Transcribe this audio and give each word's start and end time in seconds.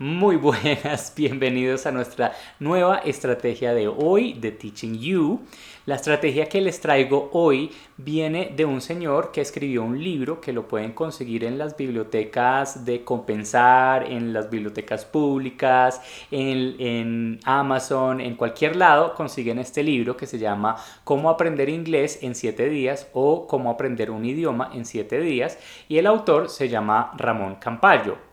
Muy 0.00 0.34
buenas, 0.34 1.14
bienvenidos 1.16 1.86
a 1.86 1.92
nuestra 1.92 2.32
nueva 2.58 2.98
estrategia 2.98 3.74
de 3.74 3.86
hoy 3.86 4.32
de 4.32 4.50
Teaching 4.50 4.98
You. 4.98 5.42
La 5.86 5.94
estrategia 5.94 6.48
que 6.48 6.60
les 6.60 6.80
traigo 6.80 7.30
hoy 7.32 7.70
viene 7.96 8.52
de 8.56 8.64
un 8.64 8.80
señor 8.80 9.30
que 9.30 9.40
escribió 9.40 9.84
un 9.84 10.02
libro 10.02 10.40
que 10.40 10.52
lo 10.52 10.66
pueden 10.66 10.94
conseguir 10.94 11.44
en 11.44 11.58
las 11.58 11.76
bibliotecas 11.76 12.84
de 12.84 13.04
compensar, 13.04 14.10
en 14.10 14.32
las 14.32 14.50
bibliotecas 14.50 15.04
públicas, 15.04 16.02
en, 16.32 17.38
Amazon, 17.44 18.20
en 18.20 18.34
cualquier 18.34 18.74
lado 18.74 19.14
consiguen 19.14 19.60
este 19.60 19.84
libro 19.84 20.16
que 20.16 20.26
se 20.26 20.40
llama 20.40 20.74
Cómo 21.04 21.30
aprender 21.30 21.68
inglés 21.68 22.18
en 22.22 22.34
7 22.34 22.68
días 22.68 23.06
o 23.12 23.46
Cómo 23.46 23.70
aprender 23.70 24.10
un 24.10 24.24
idioma 24.24 24.70
en 24.74 24.86
7 24.86 25.20
días 25.20 25.56
y 25.86 25.98
el 25.98 26.08
autor 26.08 26.50
se 26.50 26.68
llama 26.68 27.12
Ramón 27.16 27.54
Campayo. 27.60 28.23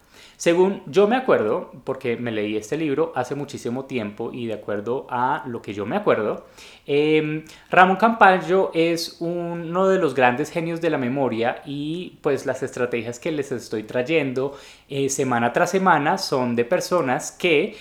Según 0.41 0.81
yo 0.87 1.07
me 1.07 1.17
acuerdo, 1.17 1.69
porque 1.83 2.17
me 2.17 2.31
leí 2.31 2.57
este 2.57 2.75
libro 2.75 3.11
hace 3.13 3.35
muchísimo 3.35 3.85
tiempo 3.85 4.31
y 4.33 4.47
de 4.47 4.55
acuerdo 4.55 5.05
a 5.07 5.43
lo 5.45 5.61
que 5.61 5.75
yo 5.75 5.85
me 5.85 5.95
acuerdo, 5.95 6.47
em, 6.87 7.45
Ramón 7.69 7.97
Campayo 7.97 8.71
es 8.73 9.17
uno 9.19 9.87
de 9.87 9.99
los 9.99 10.15
grandes 10.15 10.49
genios 10.49 10.81
de 10.81 10.89
la 10.89 10.97
memoria 10.97 11.61
y 11.63 12.17
pues 12.23 12.47
las 12.47 12.63
estrategias 12.63 13.19
que 13.19 13.31
les 13.31 13.51
estoy 13.51 13.83
trayendo 13.83 14.57
eh, 14.89 15.09
semana 15.09 15.53
tras 15.53 15.69
semana 15.69 16.17
son 16.17 16.55
de 16.55 16.65
personas 16.65 17.31
que 17.31 17.75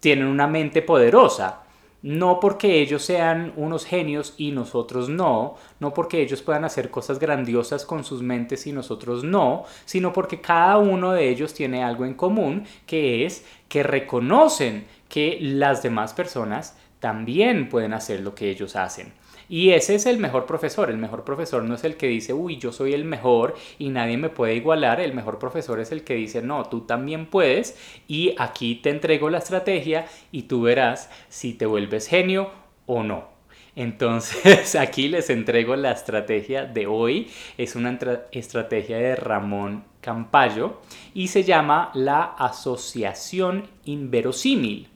tienen 0.00 0.28
una 0.28 0.46
mente 0.46 0.80
poderosa, 0.80 1.61
no 2.02 2.40
porque 2.40 2.80
ellos 2.80 3.04
sean 3.04 3.52
unos 3.56 3.86
genios 3.86 4.34
y 4.36 4.50
nosotros 4.50 5.08
no, 5.08 5.56
no 5.80 5.94
porque 5.94 6.20
ellos 6.20 6.42
puedan 6.42 6.64
hacer 6.64 6.90
cosas 6.90 7.18
grandiosas 7.18 7.84
con 7.84 8.04
sus 8.04 8.22
mentes 8.22 8.66
y 8.66 8.72
nosotros 8.72 9.24
no, 9.24 9.64
sino 9.84 10.12
porque 10.12 10.40
cada 10.40 10.78
uno 10.78 11.12
de 11.12 11.28
ellos 11.28 11.54
tiene 11.54 11.84
algo 11.84 12.04
en 12.04 12.14
común, 12.14 12.64
que 12.86 13.24
es 13.24 13.44
que 13.68 13.82
reconocen 13.82 14.86
que 15.08 15.38
las 15.40 15.82
demás 15.82 16.12
personas 16.12 16.76
también 16.98 17.68
pueden 17.68 17.92
hacer 17.94 18.20
lo 18.20 18.34
que 18.34 18.50
ellos 18.50 18.76
hacen. 18.76 19.12
Y 19.52 19.72
ese 19.72 19.96
es 19.96 20.06
el 20.06 20.16
mejor 20.16 20.46
profesor. 20.46 20.88
El 20.88 20.96
mejor 20.96 21.24
profesor 21.24 21.62
no 21.62 21.74
es 21.74 21.84
el 21.84 21.98
que 21.98 22.06
dice, 22.06 22.32
uy, 22.32 22.56
yo 22.56 22.72
soy 22.72 22.94
el 22.94 23.04
mejor 23.04 23.54
y 23.78 23.90
nadie 23.90 24.16
me 24.16 24.30
puede 24.30 24.54
igualar. 24.54 24.98
El 24.98 25.12
mejor 25.12 25.38
profesor 25.38 25.78
es 25.78 25.92
el 25.92 26.04
que 26.04 26.14
dice, 26.14 26.40
no, 26.40 26.64
tú 26.70 26.86
también 26.86 27.26
puedes 27.26 27.76
y 28.08 28.34
aquí 28.38 28.76
te 28.76 28.88
entrego 28.88 29.28
la 29.28 29.36
estrategia 29.36 30.06
y 30.30 30.44
tú 30.44 30.62
verás 30.62 31.10
si 31.28 31.52
te 31.52 31.66
vuelves 31.66 32.06
genio 32.06 32.50
o 32.86 33.02
no. 33.02 33.28
Entonces 33.76 34.74
aquí 34.80 35.08
les 35.08 35.28
entrego 35.28 35.76
la 35.76 35.92
estrategia 35.92 36.64
de 36.64 36.86
hoy. 36.86 37.30
Es 37.58 37.76
una 37.76 37.98
estrategia 38.30 38.96
de 38.96 39.16
Ramón 39.16 39.84
Campayo 40.00 40.80
y 41.12 41.28
se 41.28 41.42
llama 41.42 41.90
la 41.92 42.22
asociación 42.22 43.68
inverosímil. 43.84 44.91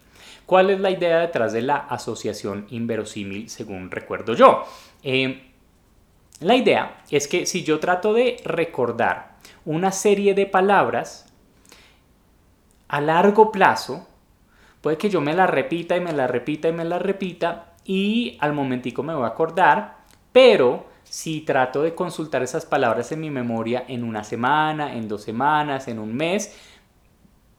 ¿Cuál 0.47 0.70
es 0.70 0.80
la 0.80 0.91
idea 0.91 1.19
detrás 1.19 1.52
de 1.52 1.62
la 1.62 1.77
asociación 1.77 2.66
inverosímil 2.70 3.50
según 3.50 3.91
recuerdo 3.91 4.34
yo? 4.34 4.64
Eh, 5.02 5.50
la 6.41 6.55
idea 6.55 6.98
es 7.11 7.27
que 7.27 7.47
si 7.47 7.64
yo 7.64 7.80
trato 7.80 8.12
de 8.12 8.36
recordar 8.44 9.36
una 9.64 9.91
serie 9.91 10.34
de 10.34 10.47
palabras 10.47 11.27
a 12.89 13.00
largo 13.00 13.50
plazo, 13.50 14.06
puede 14.80 14.98
que 14.98 15.11
yo 15.11 15.20
me 15.20 15.34
la 15.34 15.48
repita 15.48 15.97
y 15.97 16.00
me 16.00 16.12
la 16.12 16.28
repita 16.28 16.69
y 16.69 16.72
me 16.72 16.84
la 16.84 17.00
repita 17.00 17.72
y 17.84 18.39
al 18.41 18.52
momentico 18.52 19.02
me 19.02 19.14
voy 19.14 19.24
a 19.24 19.28
acordar, 19.28 19.98
pero 20.30 20.86
si 21.02 21.41
trato 21.41 21.83
de 21.83 21.94
consultar 21.94 22.42
esas 22.42 22.67
palabras 22.67 23.11
en 23.11 23.20
mi 23.20 23.30
memoria 23.30 23.84
en 23.89 24.05
una 24.05 24.22
semana, 24.22 24.94
en 24.94 25.08
dos 25.08 25.22
semanas, 25.22 25.89
en 25.89 25.98
un 25.98 26.14
mes, 26.14 26.56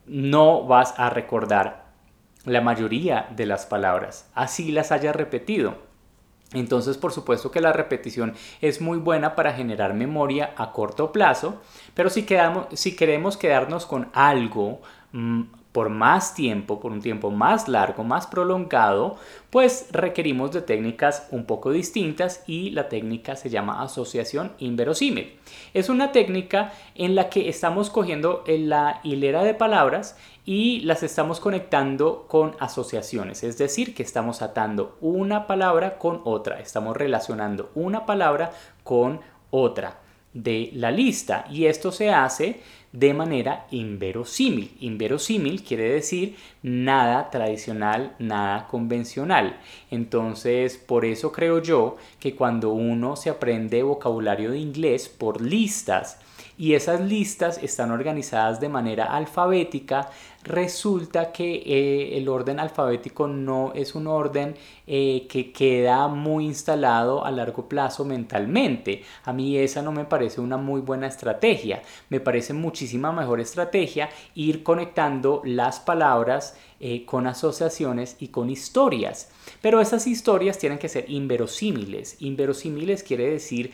no 0.06 0.64
vas 0.64 0.94
a 0.96 1.10
recordar 1.10 1.87
la 2.44 2.60
mayoría 2.60 3.28
de 3.34 3.46
las 3.46 3.66
palabras, 3.66 4.30
así 4.34 4.72
las 4.72 4.92
haya 4.92 5.12
repetido. 5.12 5.88
Entonces, 6.54 6.96
por 6.96 7.12
supuesto 7.12 7.50
que 7.50 7.60
la 7.60 7.74
repetición 7.74 8.34
es 8.62 8.80
muy 8.80 8.98
buena 8.98 9.34
para 9.34 9.52
generar 9.52 9.92
memoria 9.92 10.54
a 10.56 10.72
corto 10.72 11.12
plazo, 11.12 11.60
pero 11.94 12.08
si, 12.08 12.22
quedamos, 12.24 12.68
si 12.72 12.96
queremos 12.96 13.36
quedarnos 13.36 13.84
con 13.84 14.08
algo 14.14 14.80
mm, 15.12 15.42
por 15.72 15.90
más 15.90 16.34
tiempo, 16.34 16.80
por 16.80 16.90
un 16.92 17.02
tiempo 17.02 17.30
más 17.30 17.68
largo, 17.68 18.02
más 18.02 18.26
prolongado, 18.26 19.16
pues 19.50 19.88
requerimos 19.92 20.50
de 20.52 20.62
técnicas 20.62 21.28
un 21.30 21.44
poco 21.44 21.70
distintas 21.70 22.42
y 22.46 22.70
la 22.70 22.88
técnica 22.88 23.36
se 23.36 23.50
llama 23.50 23.82
asociación 23.82 24.52
inverosímil. 24.58 25.36
Es 25.74 25.90
una 25.90 26.12
técnica 26.12 26.72
en 26.94 27.14
la 27.14 27.28
que 27.28 27.50
estamos 27.50 27.90
cogiendo 27.90 28.42
la 28.46 29.00
hilera 29.04 29.44
de 29.44 29.52
palabras 29.52 30.16
y 30.48 30.80
las 30.80 31.02
estamos 31.02 31.40
conectando 31.40 32.24
con 32.26 32.56
asociaciones, 32.58 33.44
es 33.44 33.58
decir, 33.58 33.94
que 33.94 34.02
estamos 34.02 34.40
atando 34.40 34.96
una 35.02 35.46
palabra 35.46 35.98
con 35.98 36.22
otra, 36.24 36.58
estamos 36.58 36.96
relacionando 36.96 37.70
una 37.74 38.06
palabra 38.06 38.52
con 38.82 39.20
otra 39.50 39.98
de 40.32 40.70
la 40.72 40.90
lista 40.90 41.44
y 41.50 41.66
esto 41.66 41.92
se 41.92 42.08
hace 42.08 42.62
de 42.92 43.12
manera 43.12 43.66
inverosímil. 43.70 44.74
Inverosímil 44.80 45.62
quiere 45.62 45.90
decir 45.90 46.36
nada 46.62 47.28
tradicional, 47.28 48.16
nada 48.18 48.68
convencional. 48.68 49.60
Entonces, 49.90 50.78
por 50.78 51.04
eso 51.04 51.30
creo 51.30 51.60
yo 51.60 51.98
que 52.20 52.34
cuando 52.34 52.70
uno 52.70 53.16
se 53.16 53.28
aprende 53.28 53.82
vocabulario 53.82 54.52
de 54.52 54.60
inglés 54.60 55.10
por 55.10 55.42
listas, 55.42 56.18
y 56.58 56.74
esas 56.74 57.00
listas 57.00 57.62
están 57.62 57.92
organizadas 57.92 58.60
de 58.60 58.68
manera 58.68 59.04
alfabética, 59.04 60.10
resulta 60.48 61.30
que 61.30 61.62
eh, 61.64 62.16
el 62.16 62.28
orden 62.28 62.58
alfabético 62.58 63.28
no 63.28 63.72
es 63.74 63.94
un 63.94 64.06
orden 64.06 64.54
eh, 64.86 65.26
que 65.28 65.52
queda 65.52 66.08
muy 66.08 66.46
instalado 66.46 67.24
a 67.24 67.30
largo 67.30 67.68
plazo 67.68 68.04
mentalmente. 68.04 69.02
A 69.24 69.32
mí 69.32 69.56
esa 69.58 69.82
no 69.82 69.92
me 69.92 70.04
parece 70.04 70.40
una 70.40 70.56
muy 70.56 70.80
buena 70.80 71.06
estrategia. 71.06 71.82
Me 72.08 72.20
parece 72.20 72.54
muchísima 72.54 73.12
mejor 73.12 73.40
estrategia 73.40 74.08
ir 74.34 74.62
conectando 74.62 75.42
las 75.44 75.80
palabras 75.80 76.56
eh, 76.80 77.04
con 77.04 77.26
asociaciones 77.26 78.16
y 78.20 78.28
con 78.28 78.50
historias. 78.50 79.30
Pero 79.60 79.80
esas 79.80 80.06
historias 80.06 80.58
tienen 80.58 80.78
que 80.78 80.88
ser 80.88 81.10
inverosímiles. 81.10 82.16
Inverosímiles 82.20 83.02
quiere 83.02 83.30
decir 83.30 83.72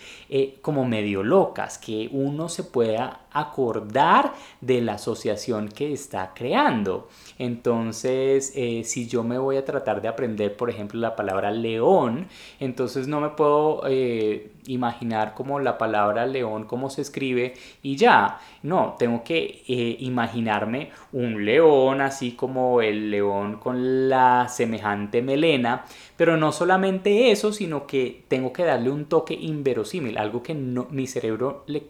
como 0.62 0.84
medio 0.84 1.22
locas, 1.22 1.78
que 1.78 2.08
uno 2.12 2.48
se 2.48 2.64
pueda 2.64 3.24
acordar 3.34 4.32
de 4.60 4.80
la 4.80 4.94
asociación 4.94 5.68
que 5.68 5.92
está 5.92 6.32
creando. 6.34 7.08
Entonces, 7.38 8.52
eh, 8.54 8.82
si 8.84 9.08
yo 9.08 9.24
me 9.24 9.36
voy 9.38 9.56
a 9.56 9.64
tratar 9.64 10.00
de 10.00 10.08
aprender, 10.08 10.56
por 10.56 10.70
ejemplo, 10.70 11.00
la 11.00 11.16
palabra 11.16 11.50
león, 11.50 12.28
entonces 12.60 13.08
no 13.08 13.20
me 13.20 13.30
puedo 13.30 13.82
eh, 13.86 14.52
imaginar 14.66 15.34
como 15.34 15.60
la 15.60 15.78
palabra 15.78 16.26
león, 16.26 16.64
cómo 16.64 16.90
se 16.90 17.02
escribe 17.02 17.54
y 17.82 17.96
ya. 17.96 18.38
No, 18.62 18.96
tengo 18.98 19.22
que 19.24 19.62
eh, 19.68 19.96
imaginarme 20.00 20.90
un 21.12 21.44
león, 21.44 22.00
así 22.00 22.32
como 22.32 22.80
el 22.80 23.10
león 23.10 23.58
con 23.58 24.08
la 24.08 24.48
semejante 24.48 25.22
melena, 25.22 25.84
pero 26.16 26.36
no 26.36 26.52
solamente 26.52 27.30
eso, 27.30 27.52
sino 27.52 27.86
que 27.86 28.24
tengo 28.28 28.52
que 28.52 28.64
darle 28.64 28.90
un 28.90 29.06
toque 29.06 29.34
inverosímil, 29.34 30.18
algo 30.18 30.42
que 30.42 30.54
no, 30.54 30.86
mi 30.90 31.06
cerebro 31.06 31.64
le 31.66 31.84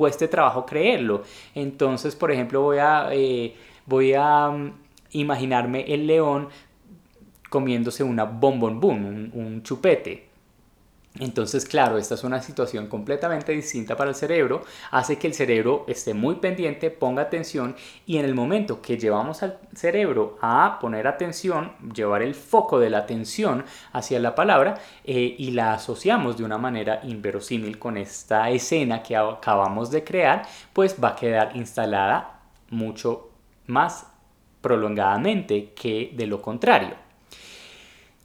cueste 0.00 0.28
trabajo 0.28 0.64
creerlo. 0.64 1.22
Entonces, 1.54 2.16
por 2.16 2.32
ejemplo, 2.32 2.62
voy 2.62 2.78
a, 2.78 3.08
eh, 3.12 3.54
voy 3.84 4.14
a 4.14 4.48
mm, 4.48 4.72
imaginarme 5.12 5.84
el 5.92 6.06
león 6.06 6.48
comiéndose 7.50 8.02
una 8.02 8.24
bombón 8.24 8.82
un, 8.82 9.30
un 9.34 9.62
chupete. 9.62 10.29
Entonces, 11.18 11.64
claro, 11.64 11.98
esta 11.98 12.14
es 12.14 12.22
una 12.22 12.40
situación 12.40 12.86
completamente 12.86 13.50
distinta 13.50 13.96
para 13.96 14.10
el 14.10 14.16
cerebro, 14.16 14.62
hace 14.92 15.18
que 15.18 15.26
el 15.26 15.34
cerebro 15.34 15.84
esté 15.88 16.14
muy 16.14 16.36
pendiente, 16.36 16.88
ponga 16.90 17.22
atención 17.22 17.74
y 18.06 18.18
en 18.18 18.24
el 18.24 18.34
momento 18.34 18.80
que 18.80 18.96
llevamos 18.96 19.42
al 19.42 19.58
cerebro 19.74 20.38
a 20.40 20.78
poner 20.80 21.08
atención, 21.08 21.72
llevar 21.92 22.22
el 22.22 22.36
foco 22.36 22.78
de 22.78 22.90
la 22.90 22.98
atención 22.98 23.64
hacia 23.92 24.20
la 24.20 24.36
palabra 24.36 24.80
eh, 25.04 25.34
y 25.36 25.50
la 25.50 25.74
asociamos 25.74 26.38
de 26.38 26.44
una 26.44 26.58
manera 26.58 27.00
inverosímil 27.02 27.76
con 27.80 27.96
esta 27.96 28.48
escena 28.50 29.02
que 29.02 29.16
acabamos 29.16 29.90
de 29.90 30.04
crear, 30.04 30.46
pues 30.72 30.96
va 31.02 31.08
a 31.08 31.16
quedar 31.16 31.56
instalada 31.56 32.40
mucho 32.70 33.30
más 33.66 34.06
prolongadamente 34.60 35.72
que 35.74 36.12
de 36.14 36.26
lo 36.28 36.40
contrario. 36.40 36.94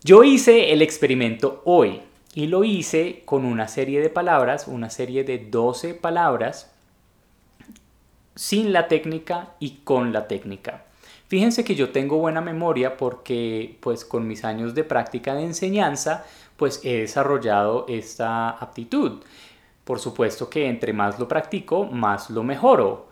Yo 0.04 0.24
hice 0.24 0.72
el 0.72 0.84
experimento 0.84 1.64
hoy 1.66 2.00
y 2.36 2.48
lo 2.48 2.66
hice 2.66 3.24
con 3.24 3.46
una 3.46 3.70
serie 3.70 4.02
de 4.02 4.10
palabras, 4.10 4.68
una 4.68 4.90
serie 4.90 5.24
de 5.24 5.40
12 5.40 5.94
palabras, 5.94 6.70
sin 8.36 8.74
la 8.74 8.90
técnica 8.90 9.54
y 9.58 9.78
con 9.86 10.12
la 10.12 10.28
técnica. 10.28 10.84
Fíjense 11.30 11.64
que 11.64 11.76
yo 11.76 11.92
tengo 11.92 12.18
buena 12.18 12.42
memoria 12.42 12.98
porque 12.98 13.78
pues 13.80 14.04
con 14.04 14.28
mis 14.28 14.44
años 14.44 14.76
de 14.76 14.84
práctica 14.84 15.34
de 15.34 15.46
enseñanza 15.46 16.26
pues 16.58 16.82
he 16.84 17.00
desarrollado 17.00 17.86
esta 17.88 18.50
aptitud. 18.50 19.24
Por 19.86 20.00
supuesto 20.00 20.50
que 20.50 20.68
entre 20.68 20.92
más 20.92 21.18
lo 21.18 21.30
practico, 21.30 21.86
más 21.86 22.30
lo 22.30 22.44
mejoro. 22.44 23.08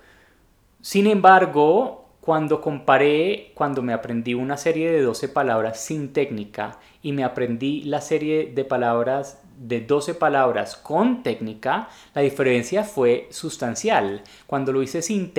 Sin 0.81 1.07
embargo, 1.07 2.02
cuando 2.23 2.61
comparé, 2.61 3.51
cuando 3.53 3.81
me 3.81 3.91
aprendí 3.91 4.33
una 4.33 4.55
serie 4.55 4.89
de 4.89 5.01
12 5.01 5.27
palabras 5.27 5.81
sin 5.81 6.13
técnica 6.13 6.79
y 7.01 7.11
me 7.11 7.25
aprendí 7.25 7.83
la 7.83 7.99
serie 7.99 8.45
de 8.45 8.63
palabras 8.63 9.43
de 9.57 9.81
12 9.81 10.13
palabras 10.13 10.77
con 10.77 11.21
técnica, 11.21 11.89
la 12.15 12.21
diferencia 12.21 12.85
fue 12.85 13.27
sustancial. 13.29 14.23
Cuando 14.47 14.71
lo 14.71 14.81
hice 14.81 15.01
sin, 15.01 15.33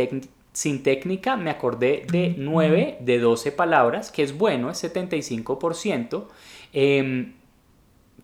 sin 0.53 0.83
técnica 0.83 1.39
me 1.39 1.49
acordé 1.49 2.05
de 2.13 2.35
9 2.37 2.99
de 3.01 3.19
12 3.19 3.53
palabras, 3.53 4.13
que 4.13 4.23
es 4.23 4.37
bueno, 4.37 4.69
es 4.69 4.85
75%, 4.85 6.29
em, 6.75 7.33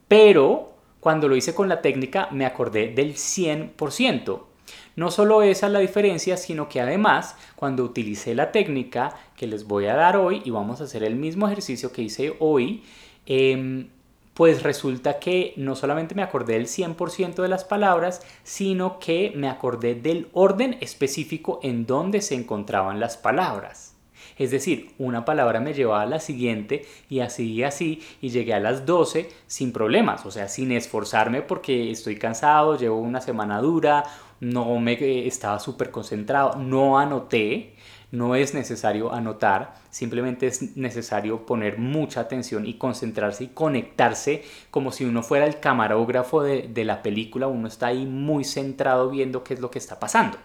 pero 0.07 0.75
cuando 1.01 1.29
lo 1.29 1.37
hice 1.37 1.55
con 1.55 1.71
la 1.71 1.81
técnica 1.81 2.29
me 2.31 2.45
acordé 2.45 2.89
del 2.89 3.15
100%. 3.17 4.50
No 4.97 5.11
solo 5.11 5.43
esa 5.43 5.67
es 5.67 5.73
la 5.73 5.79
diferencia, 5.79 6.37
sino 6.37 6.69
que 6.69 6.81
además 6.81 7.37
cuando 7.57 7.85
utilicé 7.85 8.35
la 8.35 8.53
técnica 8.53 9.17
que 9.37 9.47
les 9.47 9.65
voy 9.67 9.87
a 9.87 9.95
dar 9.95 10.17
hoy 10.17 10.43
y 10.45 10.51
vamos 10.51 10.81
a 10.81 10.85
hacer 10.85 11.05
el 11.05 11.17
mismo 11.17 11.47
ejercicio 11.47 11.93
que 11.93 12.03
hice 12.03 12.35
hoy, 12.39 12.83
em, 13.27 13.89
pues 14.35 14.63
resulta 14.63 15.19
que 15.19 15.53
no 15.57 15.77
solamente 15.77 16.15
me 16.15 16.23
acordé 16.23 16.55
del 16.55 16.67
100% 16.67 17.43
de 17.43 17.49
las 17.49 17.65
palabras, 17.65 18.23
sino 18.43 18.99
que 18.99 19.33
me 19.37 19.49
acordé 19.49 19.95
del 19.95 20.29
orden 20.33 20.77
específico 20.81 21.61
en 21.63 21.87
donde 21.87 22.23
se 22.23 22.35
encontraban 22.37 23.01
las 23.01 23.17
palabras. 23.17 23.97
Es 24.39 24.51
decir, 24.51 24.93
una 24.99 25.27
palabra 25.27 25.61
me 25.61 25.75
llevaba 25.75 26.01
a 26.01 26.07
la 26.07 26.19
siguiente 26.19 26.87
y 27.11 27.21
así 27.21 27.53
y 27.53 27.63
así 27.63 28.03
y 28.23 28.31
llegué 28.31 28.55
a 28.55 28.61
las 28.61 28.87
12 28.87 29.29
sin 29.47 29.71
problemas, 29.71 30.25
o 30.25 30.31
sea, 30.31 30.49
sin 30.49 30.73
esforzarme 30.73 31.43
porque 31.43 31.91
estoy 31.91 32.17
cansado, 32.17 32.79
llevo 32.79 32.99
una 32.99 33.21
semana 33.21 33.61
dura, 33.61 34.05
no 34.41 34.79
me 34.81 34.93
eh, 34.95 35.27
estaba 35.27 35.59
súper 35.59 35.91
concentrado, 35.91 36.57
no 36.57 36.99
anoté, 36.99 37.75
no 38.11 38.35
es 38.35 38.55
necesario 38.55 39.13
anotar, 39.13 39.75
simplemente 39.91 40.47
es 40.47 40.77
necesario 40.77 41.47
poner 41.47 41.79
mucha 41.79 42.21
atención 42.21 42.67
y 42.67 42.75
concentrarse 42.75 43.45
y 43.45 43.49
conectarse 43.49 44.43
como 44.71 44.91
si 44.91 45.05
uno 45.05 45.23
fuera 45.23 45.47
el 45.47 45.61
camarógrafo 45.61 46.43
de, 46.43 46.69
de 46.69 46.85
la 46.85 47.03
película, 47.03 47.47
uno 47.47 47.69
está 47.69 47.89
ahí 47.89 48.07
muy 48.07 48.45
centrado 48.45 49.11
viendo 49.11 49.45
qué 49.45 49.55
es 49.55 49.61
lo 49.61 49.71
que 49.71 49.79
está 49.79 50.01
pasando. 50.01 50.39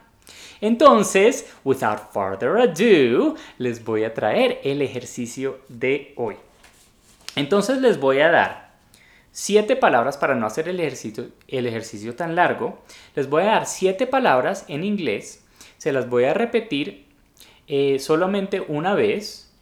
Entonces, 0.61 1.47
without 1.63 2.11
further 2.11 2.57
ado, 2.57 3.35
les 3.57 3.83
voy 3.83 4.03
a 4.03 4.13
traer 4.13 4.59
el 4.63 4.81
ejercicio 4.81 5.59
de 5.69 6.13
hoy. 6.15 6.35
Entonces 7.35 7.81
les 7.81 7.99
voy 7.99 8.19
a 8.21 8.31
dar 8.31 8.64
siete 9.37 9.75
palabras 9.75 10.15
para 10.15 10.33
no 10.33 10.47
hacer 10.47 10.69
el 10.69 10.79
ejercicio, 10.79 12.15
tan 12.15 12.35
largo. 12.37 12.79
Les 13.15 13.29
voy 13.29 13.43
a 13.43 13.47
dar 13.47 13.65
siete 13.65 14.07
palabras 14.07 14.63
en 14.69 14.85
inglés. 14.85 15.43
Se 15.77 15.91
las 15.91 16.09
voy 16.09 16.23
a 16.23 16.33
repetir 16.33 17.05
eh, 17.67 17.99
solamente 17.99 18.61
una 18.61 18.95
vez. 18.95 19.53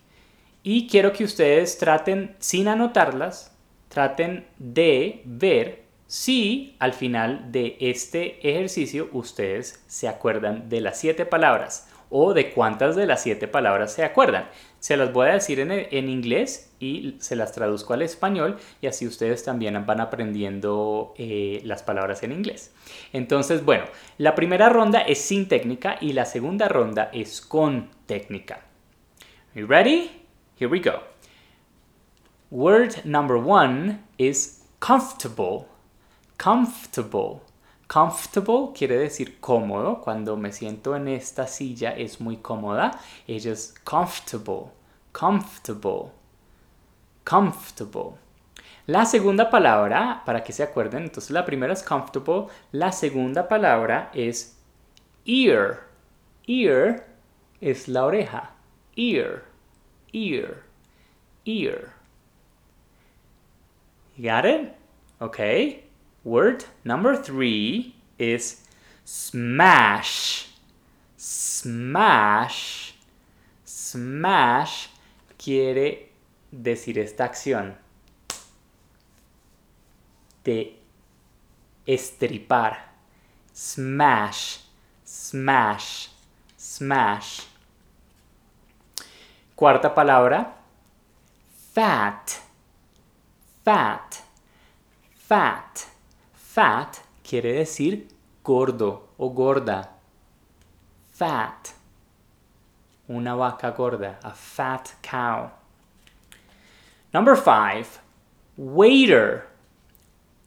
Y 0.62 0.88
quiero 0.88 1.12
que 1.12 1.24
ustedes 1.24 1.80
traten, 1.80 2.36
sin 2.38 2.68
anotarlas, 2.68 3.58
traten 3.88 4.46
de 4.60 5.24
ver 5.26 5.82
si 6.06 6.76
al 6.78 6.94
final 6.94 7.52
de 7.52 7.76
este 7.80 8.48
ejercicio 8.48 9.10
ustedes 9.12 9.84
se 9.88 10.08
acuerdan 10.08 10.70
de 10.70 10.82
las 10.82 11.00
siete 11.00 11.26
palabras 11.26 11.90
o 12.12 12.36
de 12.36 12.52
cuántas 12.52 12.96
de 12.96 13.08
las 13.08 13.24
siete 13.24 13.48
palabras 13.48 13.92
se 13.92 14.04
acuerdan. 14.04 14.48
Se 14.84 14.98
las 14.98 15.14
voy 15.14 15.30
a 15.30 15.36
decir 15.36 15.62
en, 15.62 16.10
inglés 16.10 16.70
y 16.78 17.16
se 17.22 17.38
las 17.38 17.54
traduzco 17.54 17.94
al 17.94 18.02
español 18.02 18.58
y 18.82 18.88
así 18.88 19.08
ustedes 19.08 19.42
también 19.46 19.86
van 19.86 20.02
aprendiendo 20.02 21.14
eh, 21.18 21.62
las 21.64 21.84
palabras 21.84 22.22
en 22.24 22.34
inglés. 22.34 22.74
Entonces, 23.14 23.64
bueno, 23.64 23.86
la 24.18 24.36
primera 24.36 24.68
ronda 24.68 25.00
es 25.00 25.20
sin 25.20 25.48
técnica 25.48 25.96
y 26.02 26.12
la 26.12 26.26
segunda 26.26 26.68
ronda 26.68 27.10
es 27.14 27.40
con 27.40 27.92
técnica. 28.08 28.60
You 29.56 29.68
ready? 29.68 30.12
Here 30.60 30.70
we 30.70 30.82
go. 30.82 31.00
Word 32.52 33.06
number 33.06 33.38
one 33.38 34.04
is 34.18 34.66
comfortable. 34.80 35.68
Comfortable. 36.36 37.40
Comfortable 37.94 38.72
quiere 38.74 38.98
decir 38.98 39.40
cómodo. 39.40 40.02
Cuando 40.02 40.36
me 40.36 40.52
siento 40.52 40.96
en 40.96 41.08
esta 41.08 41.46
silla 41.46 41.92
es 41.92 42.20
muy 42.20 42.38
cómoda. 42.38 43.00
Ella 43.28 43.52
es 43.52 43.76
comfortable. 43.84 44.72
Comfortable. 45.12 46.10
Comfortable. 47.24 48.14
La 48.88 49.06
segunda 49.06 49.52
palabra, 49.52 50.24
para 50.26 50.44
que 50.44 50.52
se 50.54 50.64
acuerden, 50.64 51.04
entonces 51.04 51.30
la 51.30 51.46
primera 51.46 51.72
es 51.72 51.84
comfortable. 51.84 52.48
La 52.72 52.92
segunda 52.92 53.48
palabra 53.48 54.10
es 54.16 54.58
ear. 55.28 55.82
Ear 56.48 57.06
es 57.62 57.88
la 57.88 58.06
oreja. 58.06 58.56
Ear. 58.96 59.44
Ear. 60.12 60.64
Ear. 61.46 61.94
You 64.18 64.32
got 64.32 64.46
it? 64.46 64.74
Okay. 65.20 65.83
Word 66.24 66.66
number 66.86 67.22
three 67.22 67.96
is 68.18 68.62
smash. 69.04 70.48
Smash. 71.18 72.96
Smash 73.66 74.90
quiere 75.38 76.10
decir 76.52 76.98
esta 77.00 77.26
acción 77.26 77.76
de 80.44 80.80
estripar. 81.86 82.94
Smash, 83.54 84.62
smash, 85.04 86.10
smash. 86.58 87.42
Cuarta 89.56 89.94
palabra, 89.94 90.56
fat, 91.74 92.42
fat, 93.64 94.24
fat. 95.16 95.93
Fat 96.54 96.98
quiere 97.24 97.52
decir 97.52 98.08
gordo 98.44 99.10
o 99.18 99.32
gorda. 99.32 99.90
Fat. 101.10 101.70
Una 103.08 103.34
vaca 103.34 103.72
gorda. 103.72 104.20
A 104.22 104.30
fat 104.30 104.92
cow. 105.02 105.50
Number 107.12 107.36
five. 107.36 107.88
Waiter. 108.56 109.48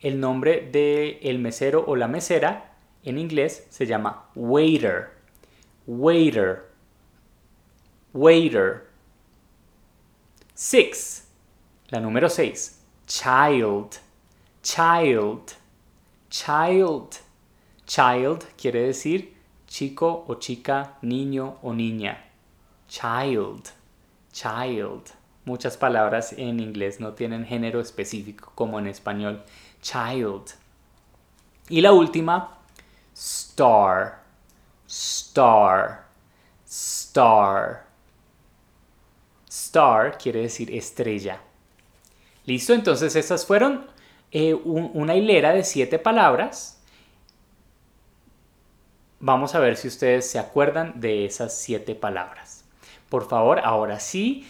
El 0.01 0.21
nombre 0.21 0.69
del 0.71 1.19
el 1.23 1.41
mesero 1.41 1.85
o 1.89 1.97
la 1.97 2.07
mesera 2.07 2.71
en 3.03 3.19
inglés 3.19 3.67
se 3.69 3.85
llama 3.85 4.29
waiter. 4.37 5.11
Waiter. 5.89 6.67
Waiter. 8.13 8.87
Six. 10.55 11.27
La 11.89 11.99
número 11.99 12.29
seis. 12.29 12.81
Child. 13.09 13.99
Child. 14.63 15.66
Child. 16.31 17.17
Child 17.87 18.45
quiere 18.57 18.87
decir 18.87 19.37
chico 19.67 20.25
o 20.29 20.35
chica, 20.37 20.97
niño 21.03 21.59
o 21.63 21.73
niña. 21.73 22.25
Child. 22.89 23.69
Child. 24.33 25.03
Muchas 25.45 25.77
palabras 25.77 26.33
en 26.33 26.61
inglés 26.61 26.99
no 27.01 27.13
tienen 27.13 27.45
género 27.45 27.81
específico 27.81 28.53
como 28.55 28.79
en 28.79 28.87
español. 28.87 29.45
Child. 29.81 30.55
Y 31.69 31.81
la 31.81 31.93
última, 31.93 32.59
star. 33.15 34.23
Star. 34.89 36.07
Star. 36.67 37.87
Star 39.49 40.19
quiere 40.19 40.43
decir 40.43 40.75
estrella. 40.75 41.41
¿Listo? 42.45 42.73
Entonces 42.73 43.17
estas 43.17 43.45
fueron 43.45 43.87
eh, 44.33 44.55
una 44.55 45.15
hilera 45.15 45.53
de 45.53 45.65
siete 45.65 45.99
palabras. 45.99 46.83
Vamos 49.21 49.55
a 49.55 49.61
ver 49.61 49.77
si 49.77 49.89
ustedes 49.89 50.29
se 50.31 50.39
acuerdan 50.39 51.01
de 51.01 51.25
esas 51.25 51.57
siete 51.57 51.95
palabras. 51.95 52.65
Por 53.09 53.29
favor, 53.29 53.61
ahora 53.65 54.01
sí, 54.01 54.47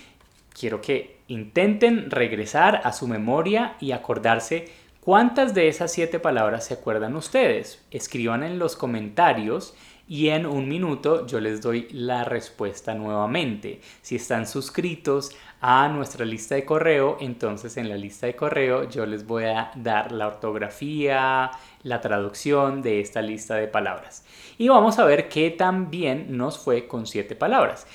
quiero 0.58 0.80
que 0.80 1.18
intenten 1.28 2.10
regresar 2.10 2.80
a 2.84 2.92
su 2.92 3.06
memoria 3.06 3.76
y 3.80 3.92
acordarse 3.92 4.70
cuántas 5.00 5.54
de 5.54 5.68
esas 5.68 5.92
siete 5.92 6.18
palabras 6.18 6.64
se 6.64 6.74
acuerdan 6.74 7.16
ustedes. 7.16 7.84
Escriban 7.90 8.42
en 8.42 8.58
los 8.58 8.76
comentarios 8.76 9.74
y 10.08 10.28
en 10.28 10.46
un 10.46 10.68
minuto 10.68 11.26
yo 11.26 11.40
les 11.40 11.60
doy 11.60 11.88
la 11.90 12.24
respuesta 12.24 12.94
nuevamente. 12.94 13.80
Si 14.02 14.16
están 14.16 14.46
suscritos 14.46 15.30
a 15.60 15.88
nuestra 15.88 16.24
lista 16.24 16.54
de 16.54 16.64
correo, 16.64 17.16
entonces 17.20 17.76
en 17.76 17.88
la 17.88 17.96
lista 17.96 18.26
de 18.26 18.36
correo 18.36 18.88
yo 18.88 19.04
les 19.06 19.26
voy 19.26 19.44
a 19.44 19.72
dar 19.74 20.12
la 20.12 20.28
ortografía, 20.28 21.50
la 21.82 22.00
traducción 22.00 22.82
de 22.82 23.00
esta 23.00 23.20
lista 23.20 23.56
de 23.56 23.66
palabras. 23.66 24.24
Y 24.58 24.68
vamos 24.68 24.98
a 24.98 25.04
ver 25.04 25.28
qué 25.28 25.50
tan 25.50 25.90
bien 25.90 26.36
nos 26.36 26.58
fue 26.58 26.86
con 26.86 27.06
siete 27.06 27.34
palabras. 27.34 27.86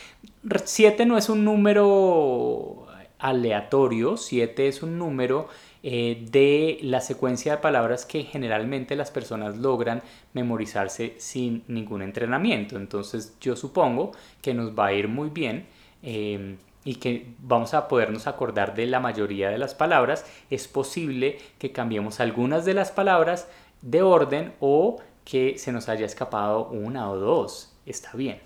Siete 0.65 1.05
no 1.05 1.17
es 1.17 1.29
un 1.29 1.45
número 1.45 2.87
aleatorio, 3.19 4.17
siete 4.17 4.67
es 4.67 4.83
un 4.83 4.97
número 4.97 5.47
eh, 5.83 6.27
de 6.29 6.79
la 6.83 7.01
secuencia 7.01 7.53
de 7.53 7.57
palabras 7.57 8.05
que 8.05 8.23
generalmente 8.23 8.95
las 8.95 9.11
personas 9.11 9.57
logran 9.57 10.03
memorizarse 10.33 11.15
sin 11.17 11.63
ningún 11.67 12.01
entrenamiento. 12.01 12.77
Entonces 12.77 13.35
yo 13.41 13.55
supongo 13.55 14.11
que 14.41 14.53
nos 14.53 14.77
va 14.77 14.87
a 14.87 14.93
ir 14.93 15.07
muy 15.07 15.29
bien. 15.29 15.65
Em, 16.03 16.57
y 16.83 16.95
que 16.95 17.33
vamos 17.39 17.73
a 17.73 17.87
podernos 17.87 18.27
acordar 18.27 18.73
de 18.73 18.87
la 18.87 18.99
mayoría 18.99 19.49
de 19.49 19.57
las 19.57 19.75
palabras, 19.75 20.25
es 20.49 20.67
posible 20.67 21.37
que 21.59 21.71
cambiemos 21.71 22.19
algunas 22.19 22.65
de 22.65 22.73
las 22.73 22.91
palabras 22.91 23.47
de 23.81 24.01
orden 24.01 24.53
o 24.59 24.99
que 25.23 25.57
se 25.57 25.71
nos 25.71 25.89
haya 25.89 26.05
escapado 26.05 26.67
una 26.67 27.09
o 27.09 27.17
dos. 27.17 27.73
Está 27.85 28.11
bien. 28.13 28.39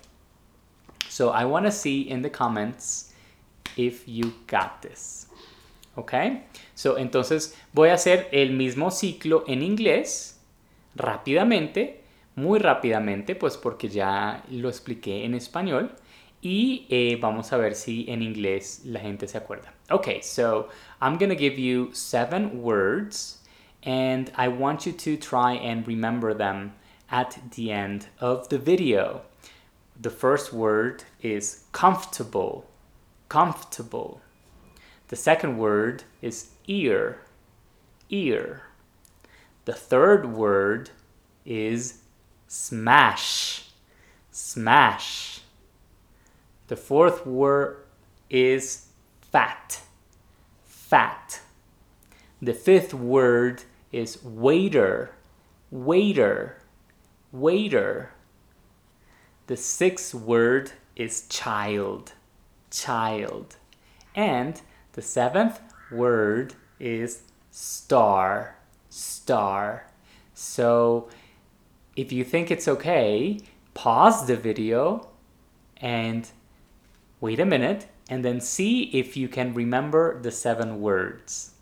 So 1.08 1.32
I 1.34 1.44
want 1.44 1.66
to 1.66 1.72
see 1.72 2.08
in 2.10 2.22
the 2.22 2.30
comments 2.30 3.14
if 3.76 4.06
you 4.06 4.34
got 4.50 4.82
this. 4.82 5.25
¿Ok? 5.96 6.12
So, 6.74 6.98
entonces 6.98 7.56
voy 7.72 7.88
a 7.88 7.94
hacer 7.94 8.28
el 8.30 8.52
mismo 8.52 8.90
ciclo 8.90 9.44
en 9.46 9.62
inglés 9.62 10.40
rápidamente, 10.94 12.02
muy 12.34 12.58
rápidamente, 12.58 13.34
pues 13.34 13.56
porque 13.56 13.88
ya 13.88 14.44
lo 14.50 14.68
expliqué 14.68 15.24
en 15.24 15.34
español. 15.34 15.92
Y 16.42 16.86
eh, 16.90 17.18
vamos 17.20 17.52
a 17.52 17.56
ver 17.56 17.74
si 17.74 18.04
en 18.08 18.22
inglés 18.22 18.82
la 18.84 19.00
gente 19.00 19.26
se 19.26 19.38
acuerda. 19.38 19.72
Okay, 19.90 20.20
so 20.22 20.68
I'm 21.00 21.18
gonna 21.18 21.34
give 21.34 21.58
you 21.58 21.90
seven 21.92 22.62
words 22.62 23.42
and 23.82 24.30
I 24.36 24.48
want 24.48 24.86
you 24.86 24.92
to 24.92 25.16
try 25.16 25.54
and 25.54 25.86
remember 25.88 26.34
them 26.34 26.74
at 27.10 27.38
the 27.56 27.72
end 27.72 28.08
of 28.20 28.48
the 28.48 28.58
video. 28.58 29.22
The 30.00 30.10
first 30.10 30.52
word 30.52 31.04
is 31.22 31.64
comfortable. 31.72 32.66
Comfortable. 33.28 34.20
The 35.08 35.16
second 35.16 35.58
word 35.58 36.04
is 36.20 36.50
ear. 36.66 37.20
Ear. 38.10 38.62
The 39.64 39.72
third 39.72 40.32
word 40.32 40.90
is 41.44 42.02
smash. 42.48 43.70
Smash. 44.30 45.40
The 46.68 46.76
fourth 46.76 47.24
word 47.24 47.84
is 48.28 48.86
fat. 49.20 49.82
Fat. 50.64 51.40
The 52.42 52.54
fifth 52.54 52.92
word 52.92 53.62
is 53.92 54.22
waiter. 54.24 55.12
Waiter. 55.70 56.58
Waiter. 57.32 58.10
The 59.46 59.56
sixth 59.56 60.14
word 60.14 60.72
is 60.96 61.26
child. 61.28 62.12
Child. 62.70 63.56
And 64.14 64.60
the 64.96 65.02
seventh 65.02 65.60
word 65.92 66.54
is 66.80 67.22
star. 67.50 68.56
Star. 68.90 69.86
So 70.34 71.08
if 71.94 72.12
you 72.12 72.24
think 72.24 72.50
it's 72.50 72.66
okay, 72.66 73.38
pause 73.74 74.26
the 74.26 74.36
video 74.36 75.08
and 75.80 76.28
wait 77.20 77.38
a 77.38 77.44
minute 77.44 77.86
and 78.08 78.24
then 78.24 78.40
see 78.40 78.84
if 78.92 79.16
you 79.16 79.28
can 79.28 79.54
remember 79.54 80.20
the 80.20 80.30
seven 80.30 80.80
words. 80.80 81.52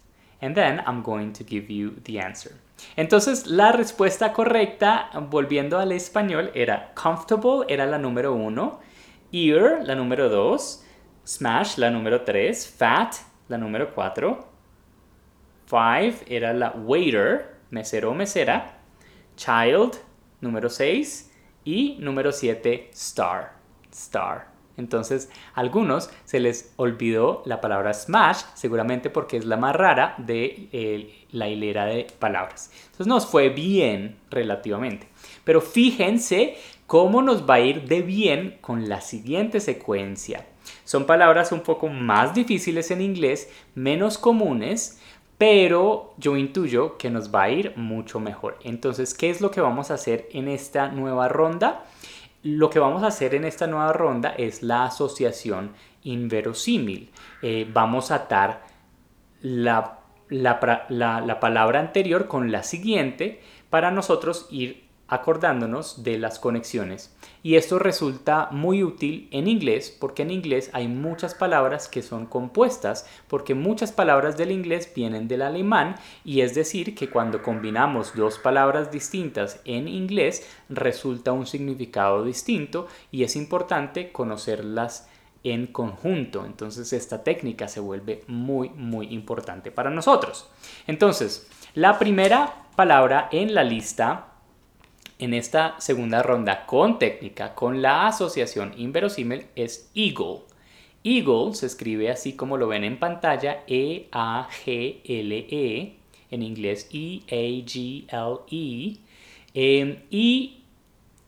And 0.41 0.55
then 0.57 0.83
I'm 0.87 1.03
going 1.03 1.33
to 1.35 1.45
give 1.45 1.71
you 1.71 2.01
the 2.05 2.19
answer. 2.21 2.53
Entonces, 2.99 3.47
la 3.47 3.73
respuesta 3.73 4.33
correcta, 4.33 5.09
volviendo 5.31 5.79
al 5.79 5.93
español, 5.93 6.51
era 6.55 6.93
comfortable, 6.95 7.65
era 7.69 7.87
la 7.87 7.99
número 7.99 8.35
uno, 8.35 8.81
ear, 9.33 9.85
la 9.87 9.95
número 9.95 10.29
dos, 10.29 10.84
Smash, 11.27 11.79
la 11.79 11.91
número 11.91 12.23
3. 12.23 12.69
Fat, 12.69 13.15
la 13.49 13.59
número 13.59 13.95
4. 13.95 14.49
Five 15.67 16.17
era 16.29 16.53
la 16.53 16.71
waiter, 16.71 17.57
mesero 17.71 18.11
o 18.11 18.15
mesera. 18.15 18.79
Child, 19.37 19.95
número 20.41 20.69
6. 20.69 21.33
Y 21.65 21.97
número 21.99 22.31
7, 22.31 22.91
star. 22.93 23.55
Star. 23.91 24.55
Entonces, 24.77 25.31
a 25.55 25.61
algunos 25.61 26.11
se 26.25 26.41
les 26.41 26.73
olvidó 26.77 27.43
la 27.47 27.61
palabra 27.61 27.95
smash, 27.95 28.43
seguramente 28.55 29.09
porque 29.09 29.37
es 29.37 29.45
la 29.45 29.57
más 29.57 29.75
rara 29.77 30.17
de 30.19 30.69
eh, 30.73 31.27
la 31.31 31.49
hilera 31.49 31.87
de 31.87 32.07
palabras. 32.19 32.71
Entonces 32.87 33.07
nos 33.07 33.27
fue 33.27 33.51
bien 33.51 34.19
relativamente. 34.31 35.09
Pero 35.45 35.61
fíjense 35.61 36.57
cómo 36.87 37.23
nos 37.23 37.49
va 37.49 37.55
a 37.55 37.61
ir 37.61 37.87
de 37.87 38.03
bien 38.03 38.59
con 38.61 38.89
la 38.89 39.01
siguiente 39.01 39.61
secuencia. 39.61 40.45
Son 40.85 41.07
palabras 41.07 41.53
un 41.53 41.61
poco 41.61 41.89
más 41.89 42.35
difíciles 42.35 42.91
en 42.91 43.01
inglés, 43.01 43.51
menos 43.75 44.19
comunes, 44.19 45.01
pero 45.39 46.15
yo 46.17 46.37
intuyo 46.37 46.97
que 46.97 47.11
nos 47.11 47.35
va 47.35 47.45
a 47.45 47.51
ir 47.51 47.73
mucho 47.77 48.21
mejor. 48.21 48.59
Entonces, 48.63 49.15
¿qué 49.15 49.31
es 49.31 49.41
lo 49.41 49.51
que 49.51 49.61
vamos 49.61 49.91
a 49.91 49.95
hacer 49.95 50.29
en 50.33 50.49
esta 50.49 50.89
nueva 50.89 51.29
ronda? 51.29 51.85
Lo 52.43 52.71
que 52.71 52.79
vamos 52.79 53.03
a 53.03 53.09
hacer 53.09 53.35
en 53.35 53.45
esta 53.45 53.67
nueva 53.67 53.93
ronda 53.93 54.35
es 54.37 54.63
la 54.63 54.85
asociación 54.85 55.73
inverosímil. 56.03 57.11
Eh, 57.43 57.69
vamos 57.73 58.11
a 58.11 58.17
atar 58.17 58.65
la, 59.41 60.01
la 60.29 61.41
palabra 61.41 61.81
anterior 61.81 62.29
con 62.29 62.53
la 62.53 62.63
siguiente 62.63 63.41
para 63.71 63.91
nosotros 63.91 64.47
ir 64.51 64.84
acordándonos 65.15 66.03
de 66.03 66.19
las 66.19 66.39
conexiones. 66.39 67.15
Y 67.43 67.57
esto 67.57 67.79
resulta 67.79 68.49
muy 68.51 68.83
útil 68.83 69.29
en 69.31 69.49
inglés 69.49 69.95
porque 69.99 70.23
en 70.23 70.31
inglés 70.31 70.71
hay 70.73 70.89
muchas 70.89 71.35
palabras 71.35 71.89
que 71.89 72.03
son 72.03 72.27
compuestas 72.27 73.07
porque 73.29 73.55
muchas 73.55 73.93
palabras 73.93 74.37
del 74.37 74.51
inglés 74.51 74.91
vienen 74.95 75.29
del 75.29 75.43
alemán 75.43 75.97
y 76.25 76.41
es 76.41 76.55
decir 76.55 76.95
que 76.95 77.11
cuando 77.11 77.43
combinamos 77.43 78.15
dos 78.15 78.39
palabras 78.39 78.91
distintas 78.91 79.61
en 79.65 79.89
inglés 79.89 80.49
resulta 80.69 81.33
un 81.33 81.47
significado 81.47 82.25
distinto 82.25 82.89
y 83.11 83.25
es 83.25 83.37
importante 83.37 84.11
conocerlas 84.11 85.09
en 85.45 85.67
conjunto. 85.67 86.47
Entonces 86.47 86.93
esta 86.93 87.23
técnica 87.23 87.69
se 87.69 87.81
vuelve 87.81 88.25
muy 88.27 88.71
muy 88.71 89.13
importante 89.13 89.71
para 89.71 89.91
nosotros. 89.91 90.49
Entonces, 90.87 91.47
la 91.75 91.99
primera 91.99 92.69
palabra 92.75 93.29
en 93.31 93.55
la 93.55 93.63
lista 93.63 94.34
en 95.19 95.35
esta 95.35 95.81
segunda 95.81 96.23
ronda 96.23 96.67
con 96.67 96.99
técnica, 96.99 97.55
con 97.55 97.83
la 97.83 98.07
asociación 98.07 98.75
inverosímil, 98.77 99.47
es 99.55 99.91
Eagle. 99.95 100.41
Eagle 101.05 101.55
se 101.55 101.67
escribe 101.67 102.11
así 102.11 102.35
como 102.35 102.57
lo 102.57 102.69
ven 102.69 102.85
en 102.85 102.99
pantalla, 102.99 103.63
E-A-G-L-E, 103.67 105.47
-E, 105.49 105.93
en 106.31 106.43
inglés 106.43 106.89
E-A-G-L-E. 106.93 108.97
Em, 109.55 109.99
y 110.11 110.65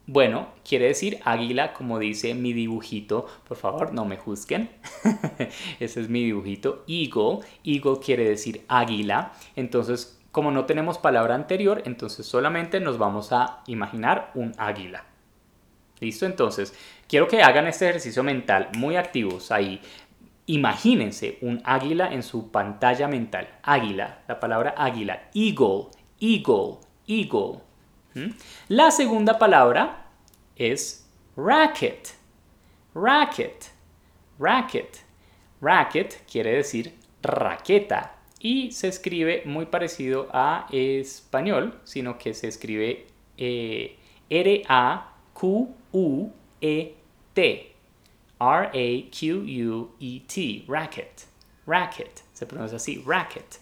bueno, 0.08 0.48
quiere 0.66 0.86
decir 0.86 1.18
águila, 1.24 1.72
como 1.72 1.98
dice 1.98 2.34
mi 2.34 2.52
dibujito. 2.52 3.26
Por 3.46 3.56
favor, 3.56 3.92
no 3.92 4.04
me 4.04 4.16
juzguen. 4.16 4.70
Ese 5.80 6.00
es 6.00 6.08
mi 6.08 6.24
dibujito. 6.24 6.84
Eagle. 6.86 7.40
Eagle 7.64 7.98
quiere 8.04 8.28
decir 8.28 8.64
águila. 8.68 9.32
Entonces, 9.56 10.15
como 10.36 10.50
no 10.50 10.66
tenemos 10.66 10.98
palabra 10.98 11.34
anterior, 11.34 11.80
entonces 11.86 12.26
solamente 12.26 12.78
nos 12.78 12.98
vamos 12.98 13.32
a 13.32 13.62
imaginar 13.68 14.32
un 14.34 14.52
águila. 14.58 15.06
¿Listo? 15.98 16.26
Entonces, 16.26 16.74
quiero 17.08 17.26
que 17.26 17.42
hagan 17.42 17.66
este 17.66 17.88
ejercicio 17.88 18.22
mental 18.22 18.68
muy 18.76 18.96
activos 18.96 19.50
ahí. 19.50 19.80
Imagínense 20.44 21.38
un 21.40 21.62
águila 21.64 22.12
en 22.12 22.22
su 22.22 22.50
pantalla 22.50 23.08
mental. 23.08 23.48
Águila, 23.62 24.18
la 24.28 24.38
palabra 24.38 24.74
águila. 24.76 25.22
Eagle, 25.32 25.86
eagle, 26.20 26.80
eagle. 27.06 27.60
¿Mm? 28.12 28.32
La 28.68 28.90
segunda 28.90 29.38
palabra 29.38 30.04
es 30.54 31.08
racket. 31.34 32.10
Racket, 32.94 33.70
racket. 34.38 34.98
Racket 35.62 36.26
quiere 36.30 36.56
decir 36.56 36.94
raqueta 37.22 38.15
y 38.40 38.70
se 38.72 38.88
escribe 38.88 39.42
muy 39.44 39.66
parecido 39.66 40.28
a 40.32 40.66
español, 40.70 41.78
sino 41.84 42.18
que 42.18 42.34
se 42.34 42.48
escribe 42.48 43.06
eh, 43.36 43.96
R-A-Q-U-E-T. 44.28 45.06
R-A-Q-U-E-T, 48.38 50.34
racket, 50.68 51.26
racket, 51.66 52.22
se 52.34 52.46
pronuncia 52.46 52.76
así, 52.76 53.02
racket. 53.06 53.60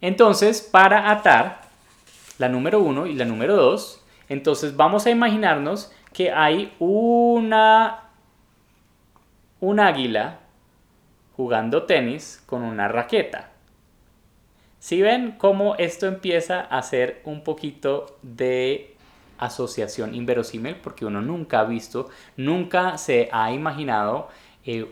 Entonces, 0.00 0.62
para 0.62 1.10
atar 1.10 1.62
la 2.38 2.48
número 2.48 2.80
uno 2.80 3.06
y 3.06 3.14
la 3.14 3.24
número 3.24 3.56
dos, 3.56 4.04
entonces 4.28 4.76
vamos 4.76 5.06
a 5.06 5.10
imaginarnos 5.10 5.92
que 6.12 6.30
hay 6.30 6.72
una, 6.78 8.04
un 9.60 9.80
águila 9.80 10.38
jugando 11.36 11.84
tenis 11.84 12.42
con 12.46 12.62
una 12.62 12.88
raqueta. 12.88 13.51
Si 14.82 15.00
ven 15.00 15.36
cómo 15.38 15.76
esto 15.76 16.08
empieza 16.08 16.62
a 16.62 16.82
ser 16.82 17.22
un 17.24 17.44
poquito 17.44 18.18
de 18.22 18.96
asociación 19.38 20.12
inverosímil, 20.12 20.74
porque 20.74 21.06
uno 21.06 21.22
nunca 21.22 21.60
ha 21.60 21.64
visto, 21.64 22.10
nunca 22.36 22.98
se 22.98 23.28
ha 23.30 23.52
imaginado 23.52 24.26
eh, 24.64 24.84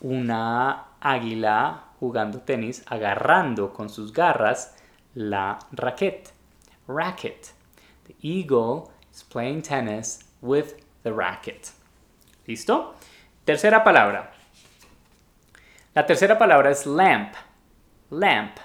una 0.00 0.86
águila 0.98 1.88
jugando 2.00 2.40
tenis, 2.40 2.84
agarrando 2.86 3.74
con 3.74 3.90
sus 3.90 4.14
garras 4.14 4.76
la 5.12 5.58
raqueta. 5.72 6.30
Racket. 6.88 7.48
The 8.06 8.16
eagle 8.22 8.84
is 9.12 9.22
playing 9.24 9.60
tennis 9.60 10.26
with 10.40 10.72
the 11.02 11.12
racket. 11.12 11.68
¿Listo? 12.46 12.94
Tercera 13.44 13.84
palabra. 13.84 14.32
La 15.92 16.06
tercera 16.06 16.38
palabra 16.38 16.70
es 16.70 16.86
lamp. 16.86 17.34
Lamp. 18.08 18.56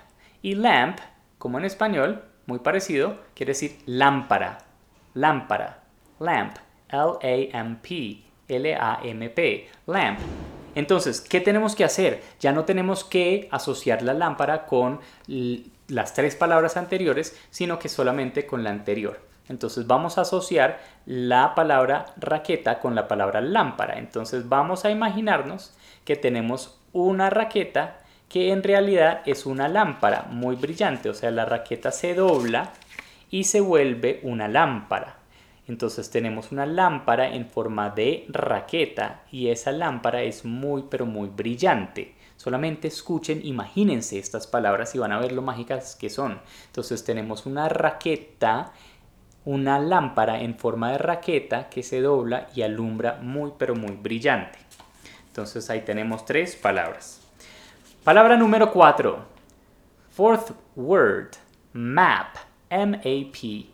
Y 0.41 0.55
lamp, 0.55 0.99
como 1.37 1.57
en 1.59 1.65
español, 1.65 2.23
muy 2.45 2.59
parecido, 2.59 3.19
quiere 3.35 3.51
decir 3.51 3.77
lámpara. 3.85 4.59
Lámpara. 5.13 5.83
Lamp. 6.19 6.57
L-A-M-P. 6.89 8.23
L-A-M-P. 8.47 9.69
Lamp. 9.87 10.19
Entonces, 10.75 11.21
¿qué 11.21 11.41
tenemos 11.41 11.75
que 11.75 11.83
hacer? 11.83 12.21
Ya 12.39 12.51
no 12.51 12.65
tenemos 12.65 13.03
que 13.03 13.47
asociar 13.51 14.01
la 14.01 14.13
lámpara 14.13 14.65
con 14.65 14.99
las 15.87 16.13
tres 16.13 16.35
palabras 16.35 16.77
anteriores, 16.77 17.37
sino 17.49 17.79
que 17.79 17.89
solamente 17.89 18.45
con 18.45 18.63
la 18.63 18.69
anterior. 18.69 19.19
Entonces 19.49 19.87
vamos 19.87 20.17
a 20.17 20.21
asociar 20.21 20.79
la 21.05 21.55
palabra 21.55 22.05
raqueta 22.17 22.79
con 22.79 22.93
la 22.95 23.07
palabra 23.07 23.41
lámpara. 23.41 23.97
Entonces 23.97 24.47
vamos 24.47 24.85
a 24.85 24.91
imaginarnos 24.91 25.73
que 26.05 26.15
tenemos 26.15 26.79
una 26.93 27.29
raqueta 27.31 27.97
que 28.29 28.51
en 28.51 28.63
realidad 28.63 29.21
es 29.25 29.45
una 29.45 29.67
lámpara 29.67 30.27
muy 30.29 30.55
brillante. 30.55 31.09
O 31.09 31.13
sea, 31.13 31.31
la 31.31 31.45
raqueta 31.45 31.91
se 31.91 32.13
dobla 32.13 32.71
y 33.31 33.45
se 33.45 33.59
vuelve 33.59 34.19
una 34.23 34.47
lámpara. 34.47 35.17
Entonces 35.67 36.09
tenemos 36.09 36.51
una 36.51 36.65
lámpara 36.65 37.33
en 37.33 37.47
forma 37.47 37.89
de 37.89 38.25
raqueta 38.29 39.23
y 39.31 39.49
esa 39.49 39.71
lámpara 39.71 40.23
es 40.23 40.45
muy 40.45 40.85
pero 40.89 41.05
muy 41.05 41.29
brillante. 41.29 42.15
Solamente 42.37 42.87
escuchen, 42.87 43.41
imagínense 43.43 44.17
estas 44.17 44.47
palabras 44.47 44.95
y 44.95 44.97
van 44.97 45.11
a 45.11 45.19
ver 45.19 45.31
lo 45.31 45.41
mágicas 45.41 45.95
que 45.95 46.09
son. 46.09 46.39
Entonces 46.67 47.03
tenemos 47.03 47.45
una 47.45 47.67
raqueta, 47.69 48.71
una 49.45 49.77
lámpara 49.77 50.41
en 50.41 50.57
forma 50.57 50.91
de 50.91 50.97
raqueta 50.97 51.69
que 51.69 51.83
se 51.83 52.01
dobla 52.01 52.47
y 52.55 52.61
alumbra 52.61 53.19
muy 53.21 53.51
pero 53.57 53.75
muy 53.75 53.91
brillante. 53.91 54.57
Entonces 55.27 55.69
ahí 55.69 55.81
tenemos 55.81 56.25
tres 56.25 56.55
palabras. 56.55 57.18
Palabra 58.03 58.37
número 58.37 58.71
cuatro. 58.71 59.25
Fourth 60.09 60.51
word, 60.75 61.31
map, 61.73 62.35
M-A-P. 62.69 63.67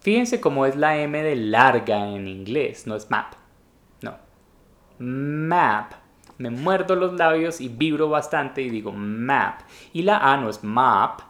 Fíjense 0.00 0.40
cómo 0.40 0.66
es 0.66 0.76
la 0.76 0.96
M 0.96 1.22
de 1.22 1.36
larga 1.36 2.08
en 2.08 2.28
inglés, 2.28 2.86
no 2.86 2.94
es 2.94 3.10
map. 3.10 3.34
No. 4.02 4.16
Map 4.98 5.94
me 6.38 6.50
muerdo 6.50 6.94
los 6.94 7.14
labios 7.14 7.60
y 7.60 7.68
vibro 7.68 8.08
bastante 8.08 8.62
y 8.62 8.70
digo 8.70 8.92
map. 8.92 9.62
Y 9.92 10.02
la 10.02 10.18
A 10.18 10.36
no 10.36 10.48
es 10.48 10.62
map, 10.62 11.20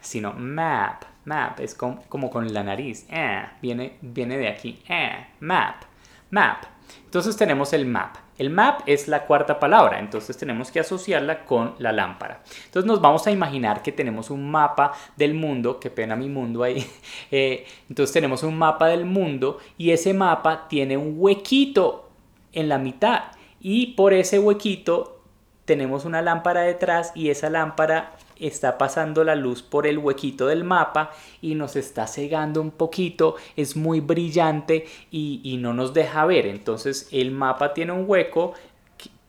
sino 0.00 0.32
map. 0.32 1.02
Map 1.24 1.60
es 1.60 1.74
como, 1.74 2.30
con 2.30 2.52
la 2.52 2.62
nariz. 2.62 3.06
Eh, 3.10 3.44
viene, 3.60 3.98
viene 4.00 4.38
de 4.38 4.48
aquí. 4.48 4.82
Eh, 4.88 5.26
map. 5.40 5.82
Map. 6.30 6.64
Entonces 7.04 7.36
tenemos 7.36 7.72
el 7.72 7.86
map. 7.86 8.16
El 8.38 8.50
map 8.50 8.80
es 8.86 9.08
la 9.08 9.26
cuarta 9.26 9.60
palabra, 9.60 9.98
entonces 9.98 10.36
tenemos 10.36 10.70
que 10.70 10.80
asociarla 10.80 11.44
con 11.44 11.74
la 11.78 11.92
lámpara. 11.92 12.42
Entonces 12.64 12.86
nos 12.86 13.00
vamos 13.00 13.26
a 13.26 13.30
imaginar 13.30 13.82
que 13.82 13.92
tenemos 13.92 14.30
un 14.30 14.50
mapa 14.50 14.92
del 15.16 15.34
mundo, 15.34 15.78
qué 15.78 15.90
pena 15.90 16.16
mi 16.16 16.28
mundo 16.28 16.62
ahí. 16.62 16.86
Eh, 17.30 17.66
entonces 17.88 18.12
tenemos 18.12 18.42
un 18.42 18.58
mapa 18.58 18.88
del 18.88 19.06
mundo 19.06 19.58
y 19.78 19.90
ese 19.90 20.12
mapa 20.12 20.68
tiene 20.68 20.96
un 20.96 21.14
huequito 21.16 22.10
en 22.52 22.68
la 22.68 22.78
mitad 22.78 23.22
y 23.60 23.94
por 23.94 24.12
ese 24.12 24.38
huequito 24.38 25.22
tenemos 25.64 26.04
una 26.04 26.20
lámpara 26.20 26.62
detrás 26.62 27.12
y 27.14 27.30
esa 27.30 27.48
lámpara 27.48 28.12
está 28.46 28.78
pasando 28.78 29.24
la 29.24 29.34
luz 29.34 29.62
por 29.62 29.86
el 29.86 29.98
huequito 29.98 30.46
del 30.46 30.64
mapa 30.64 31.10
y 31.40 31.54
nos 31.54 31.76
está 31.76 32.06
cegando 32.06 32.60
un 32.60 32.70
poquito, 32.70 33.36
es 33.56 33.76
muy 33.76 34.00
brillante 34.00 34.86
y, 35.10 35.58
no 35.60 35.74
nos 35.74 35.94
deja 35.94 36.24
ver. 36.24 36.46
Entonces 36.46 37.08
el 37.12 37.30
mapa 37.30 37.72
tiene 37.74 37.92
un 37.92 38.04
hueco 38.08 38.54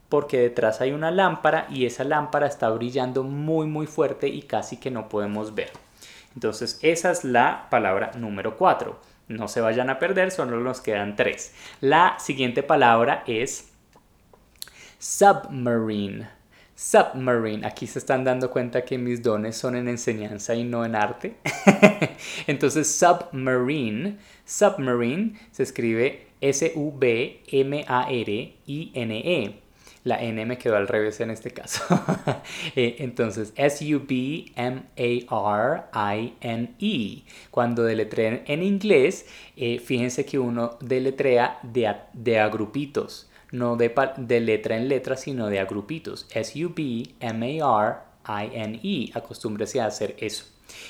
porque 0.10 0.38
detrás 0.40 0.82
hay 0.82 0.92
una 0.92 1.12
lámpara 1.12 1.68
y 1.70 1.86
esa 1.86 2.04
lámpara 2.04 2.48
está 2.48 2.70
brillando 2.70 3.24
muy 3.24 3.66
muy 3.68 3.88
fuerte 3.88 4.28
y 4.28 4.44
casi 4.44 4.78
que 4.78 4.92
no 4.92 5.10
podemos 5.10 5.56
ver. 5.56 5.72
Entonces 6.36 6.80
esa 6.82 7.12
es 7.12 7.24
la 7.24 7.68
palabra 7.70 8.12
número 8.16 8.58
4. 8.58 9.14
No 9.28 9.48
se 9.48 9.62
vayan 9.62 9.90
a 9.90 10.00
perder, 10.00 10.32
solo 10.32 10.60
nos 10.60 10.82
quedan 10.82 11.16
tres. 11.16 11.54
La 11.82 12.18
siguiente 12.20 12.62
palabra 12.62 13.24
es 13.26 13.70
Submarine. 15.00 16.43
Submarine. 16.76 17.66
Aquí 17.66 17.88
se 17.88 18.00
están 18.00 18.24
dando 18.24 18.50
cuenta 18.50 18.84
que 18.84 18.98
mis 18.98 19.22
dones 19.22 19.56
son 19.56 19.76
en 19.76 19.88
enseñanza 19.88 20.56
y 20.56 20.64
no 20.64 20.84
en 20.86 20.96
arte. 20.96 21.36
Entonces, 22.48 22.88
submarine. 22.88 24.18
Submarine 24.46 25.40
se 25.52 25.64
escribe 25.64 26.28
S-U-B-M-A-R-I-N-E. 26.42 27.44
La 30.04 30.22
N 30.22 30.46
me 30.46 30.58
quedó 30.58 30.76
al 30.76 30.90
revés 30.90 31.22
en 31.22 31.30
este 31.32 31.52
caso. 31.52 31.84
Eh, 32.76 32.98
entonces, 33.00 33.54
S-U-B-M-A-R-I-N-E. 33.56 34.54
Cuando 37.52 37.84
deletrean 37.84 38.42
en 38.48 38.64
inglés, 38.64 39.26
eh, 39.56 39.80
fíjense 39.80 40.26
que 40.26 40.40
uno 40.40 40.78
deletrea 40.82 41.60
de, 41.64 41.96
de 42.14 42.40
a 42.40 42.50
grupitos 42.50 43.30
no 43.54 43.78
de, 43.78 43.94
letra 44.42 44.76
en 44.76 44.90
letra, 44.90 45.16
sino 45.16 45.48
de 45.48 45.60
agrupitos. 45.60 46.28
S-U-B-M-A-R-I-N-E. 46.34 47.22
Acostúmbrese 49.14 49.80
a 49.80 49.86
hacer 49.86 50.16
eso. 50.20 50.46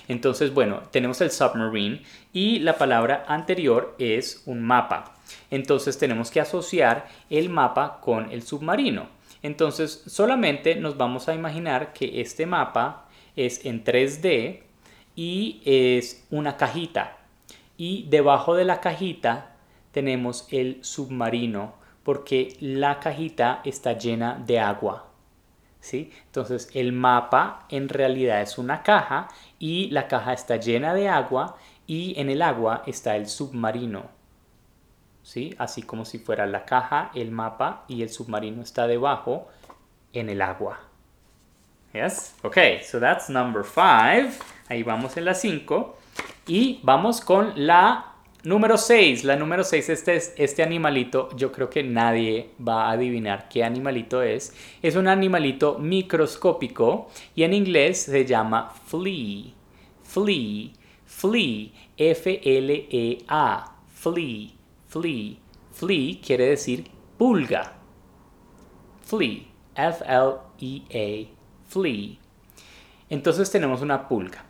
Entonces, 0.07 0.53
bueno, 0.53 0.83
tenemos 0.89 1.19
el 1.19 1.29
submarine 1.29 2.03
y 2.31 2.59
la 2.59 2.77
palabra 2.77 3.25
anterior 3.27 3.93
es 3.99 4.43
un 4.45 4.63
mapa. 4.63 5.13
Entonces 5.51 5.97
tenemos 5.97 6.31
que 6.31 6.39
asociar 6.39 7.09
el 7.29 7.49
mapa 7.49 7.99
con 7.99 8.31
el 8.31 8.43
submarino. 8.43 9.09
Entonces 9.41 10.01
solamente 10.07 10.75
nos 10.75 10.95
vamos 10.95 11.27
a 11.27 11.35
imaginar 11.35 11.91
que 11.91 12.21
este 12.21 12.45
mapa 12.45 13.09
es 13.35 13.65
en 13.65 13.83
3D 13.83 14.61
y 15.17 15.61
es 15.65 16.25
una 16.29 16.55
cajita. 16.55 17.17
Y 17.75 18.07
debajo 18.09 18.55
de 18.55 18.63
la 18.63 18.79
cajita 18.79 19.57
tenemos 19.91 20.47
el 20.49 20.77
submarino 20.81 21.82
porque 22.03 22.57
la 22.59 22.99
cajita 22.99 23.61
está 23.63 23.93
llena 23.93 24.41
de 24.45 24.59
agua. 24.59 25.07
¿sí? 25.79 26.11
Entonces 26.25 26.69
el 26.73 26.93
mapa 26.93 27.65
en 27.69 27.89
realidad 27.89 28.41
es 28.41 28.57
una 28.57 28.83
caja 28.83 29.27
y 29.59 29.89
la 29.89 30.07
caja 30.07 30.33
está 30.33 30.57
llena 30.57 30.93
de 30.93 31.09
agua 31.09 31.57
y 31.87 32.19
en 32.19 32.29
el 32.29 32.41
agua 32.41 32.83
está 32.85 33.15
el 33.15 33.27
submarino. 33.27 34.09
¿sí? 35.23 35.55
Así 35.57 35.83
como 35.83 36.05
si 36.05 36.19
fuera 36.19 36.45
la 36.45 36.65
caja, 36.65 37.11
el 37.13 37.31
mapa 37.31 37.85
y 37.87 38.01
el 38.01 38.09
submarino 38.09 38.61
está 38.61 38.87
debajo 38.87 39.47
en 40.13 40.29
el 40.29 40.41
agua. 40.41 40.79
Yes? 41.93 42.35
Ok, 42.41 42.57
so 42.83 42.99
that's 42.99 43.29
number 43.29 43.63
five. 43.63 44.31
Ahí 44.67 44.83
vamos 44.83 45.15
en 45.17 45.25
la 45.25 45.33
5. 45.33 45.97
Y 46.47 46.79
vamos 46.83 47.21
con 47.21 47.53
la 47.55 48.12
Número 48.45 48.77
6, 48.77 49.23
la 49.23 49.37
número 49.37 49.63
6, 49.63 49.87
este, 49.87 50.17
es, 50.17 50.33
este 50.35 50.63
animalito, 50.63 51.29
yo 51.37 51.53
creo 51.53 51.69
que 51.69 51.81
nadie 51.81 52.49
va 52.59 52.87
a 52.87 52.91
adivinar 52.91 53.47
qué 53.47 53.63
animalito 53.63 54.21
es. 54.21 54.53
Es 54.81 54.97
un 54.97 55.07
animalito 55.07 55.79
microscópico 55.79 57.07
y 57.35 57.43
en 57.43 57.53
inglés 57.53 58.01
se 58.01 58.25
llama 58.25 58.73
flea. 58.85 59.45
Flea, 60.03 60.71
flea, 61.05 61.69
F-L-E-A, 61.95 63.75
flea, 63.93 64.49
flea. 64.89 65.35
Flea 65.71 66.17
quiere 66.21 66.49
decir 66.49 66.91
pulga. 67.17 67.77
Flea, 69.05 69.39
F-L-E-A, 69.73 71.27
flea. 71.69 72.17
Entonces 73.09 73.49
tenemos 73.49 73.81
una 73.81 74.05
pulga 74.09 74.43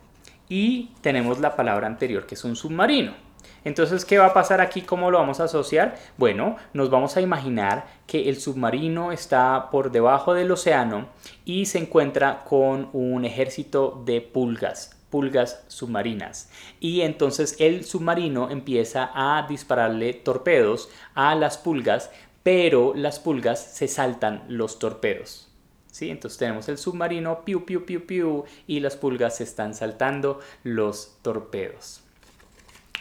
y 0.50 0.90
tenemos 1.02 1.40
la 1.40 1.56
palabra 1.56 1.86
anterior 1.86 2.26
que 2.26 2.34
es 2.34 2.44
un 2.44 2.56
submarino. 2.56 3.33
Entonces, 3.64 4.06
¿qué 4.06 4.18
va 4.18 4.28
a 4.28 4.34
pasar 4.34 4.62
aquí? 4.62 4.82
¿Cómo 4.82 5.12
lo 5.12 5.20
vamos 5.20 5.40
a 5.40 5.46
asociar? 5.46 5.96
Bueno, 6.18 6.58
nos 6.74 6.90
vamos 6.90 7.16
a 7.18 7.22
imaginar 7.22 7.86
que 8.08 8.30
el 8.30 8.40
submarino 8.40 9.12
está 9.12 9.70
por 9.72 9.92
debajo 9.92 10.34
del 10.34 10.52
océano 10.52 11.08
y 11.46 11.66
se 11.66 11.80
encuentra 11.80 12.44
con 12.44 12.90
un 12.94 13.26
ejército 13.26 14.02
de 14.06 14.22
pulgas, 14.22 14.98
pulgas 15.10 15.64
submarinas. 15.68 16.50
Y 16.80 17.02
entonces 17.02 17.56
el 17.60 17.86
submarino 17.86 18.50
empieza 18.50 19.12
a 19.14 19.46
dispararle 19.48 20.14
torpedos 20.14 20.90
a 21.16 21.36
las 21.36 21.58
pulgas, 21.58 22.12
pero 22.44 22.94
las 22.96 23.20
pulgas 23.20 23.60
se 23.60 23.88
saltan 23.88 24.44
los 24.48 24.80
torpedos. 24.80 25.50
¿Sí? 25.92 26.10
Entonces 26.10 26.40
tenemos 26.40 26.68
el 26.70 26.80
submarino, 26.80 27.46
piu, 27.46 27.66
piu, 27.66 27.86
piu, 27.86 28.08
piu, 28.08 28.46
y 28.66 28.80
las 28.80 28.98
pulgas 28.98 29.38
se 29.38 29.44
están 29.44 29.76
saltando 29.76 30.40
los 30.64 31.20
torpedos. 31.22 32.03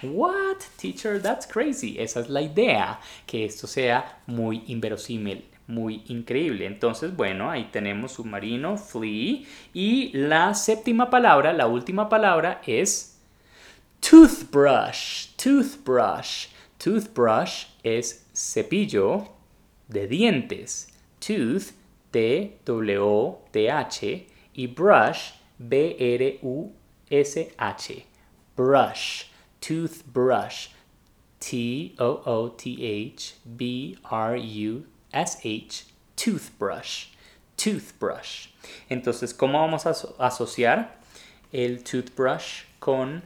What, 0.02 0.58
teacher? 0.76 1.20
That's 1.20 1.46
crazy. 1.46 1.98
Esa 1.98 2.20
es 2.20 2.28
la 2.28 2.42
idea, 2.42 3.00
que 3.26 3.44
esto 3.44 3.66
sea 3.66 4.20
muy 4.26 4.64
inverosímil, 4.66 5.44
muy 5.66 6.02
increíble. 6.08 6.66
Entonces, 6.66 7.14
bueno, 7.16 7.50
ahí 7.50 7.68
tenemos 7.72 8.12
submarino, 8.12 8.76
flea. 8.76 9.42
Y 9.72 10.10
la 10.12 10.54
séptima 10.54 11.08
palabra, 11.10 11.52
la 11.52 11.66
última 11.66 12.08
palabra 12.08 12.60
es 12.66 13.18
toothbrush, 14.00 15.28
toothbrush. 15.36 16.48
Toothbrush 16.78 17.66
es 17.84 18.26
cepillo 18.34 19.28
de 19.86 20.08
dientes. 20.08 20.88
Tooth, 21.20 21.74
T-W-T-H 22.10 23.46
y 24.54 24.66
brush, 24.66 25.30
B-R-U-S-H. 25.58 26.72
Brush, 28.56 29.24
toothbrush. 29.66 30.68
T-O-O-T-H-B-R-U-S-H, 31.42 31.96
toothbrush, 36.14 37.06
toothbrush. 37.56 38.48
Entonces, 38.88 39.34
¿cómo 39.34 39.58
vamos 39.58 39.86
a 39.86 39.90
asociar 40.24 41.00
el 41.50 41.82
toothbrush 41.82 42.62
con 42.78 43.24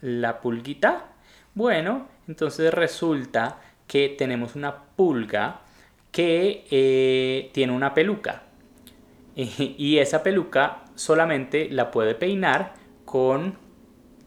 la 0.00 0.40
pulguita? 0.40 1.06
Bueno, 1.54 2.06
entonces 2.28 2.72
resulta 2.72 3.60
que 3.88 4.10
tenemos 4.10 4.54
una 4.54 4.84
pulga 4.94 5.62
que 6.12 6.66
eh, 6.70 7.50
tiene 7.52 7.72
una 7.72 7.94
peluca. 7.94 8.44
Y 9.36 9.98
esa 9.98 10.22
peluca 10.22 10.84
solamente 10.94 11.68
la 11.68 11.90
puede 11.90 12.14
peinar 12.14 12.74
con 13.04 13.58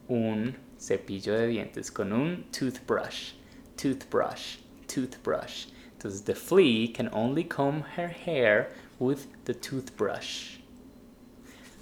un 0.08 0.69
cepillo 0.80 1.34
de 1.34 1.46
dientes, 1.46 1.90
con 1.90 2.12
un 2.12 2.44
toothbrush, 2.50 3.34
toothbrush, 3.76 4.56
toothbrush. 4.86 5.66
Entonces, 5.92 6.24
the 6.24 6.34
flea 6.34 6.88
can 6.88 7.10
only 7.12 7.44
comb 7.44 7.84
her 7.96 8.08
hair 8.08 8.70
with 8.98 9.26
the 9.44 9.54
toothbrush. 9.54 10.58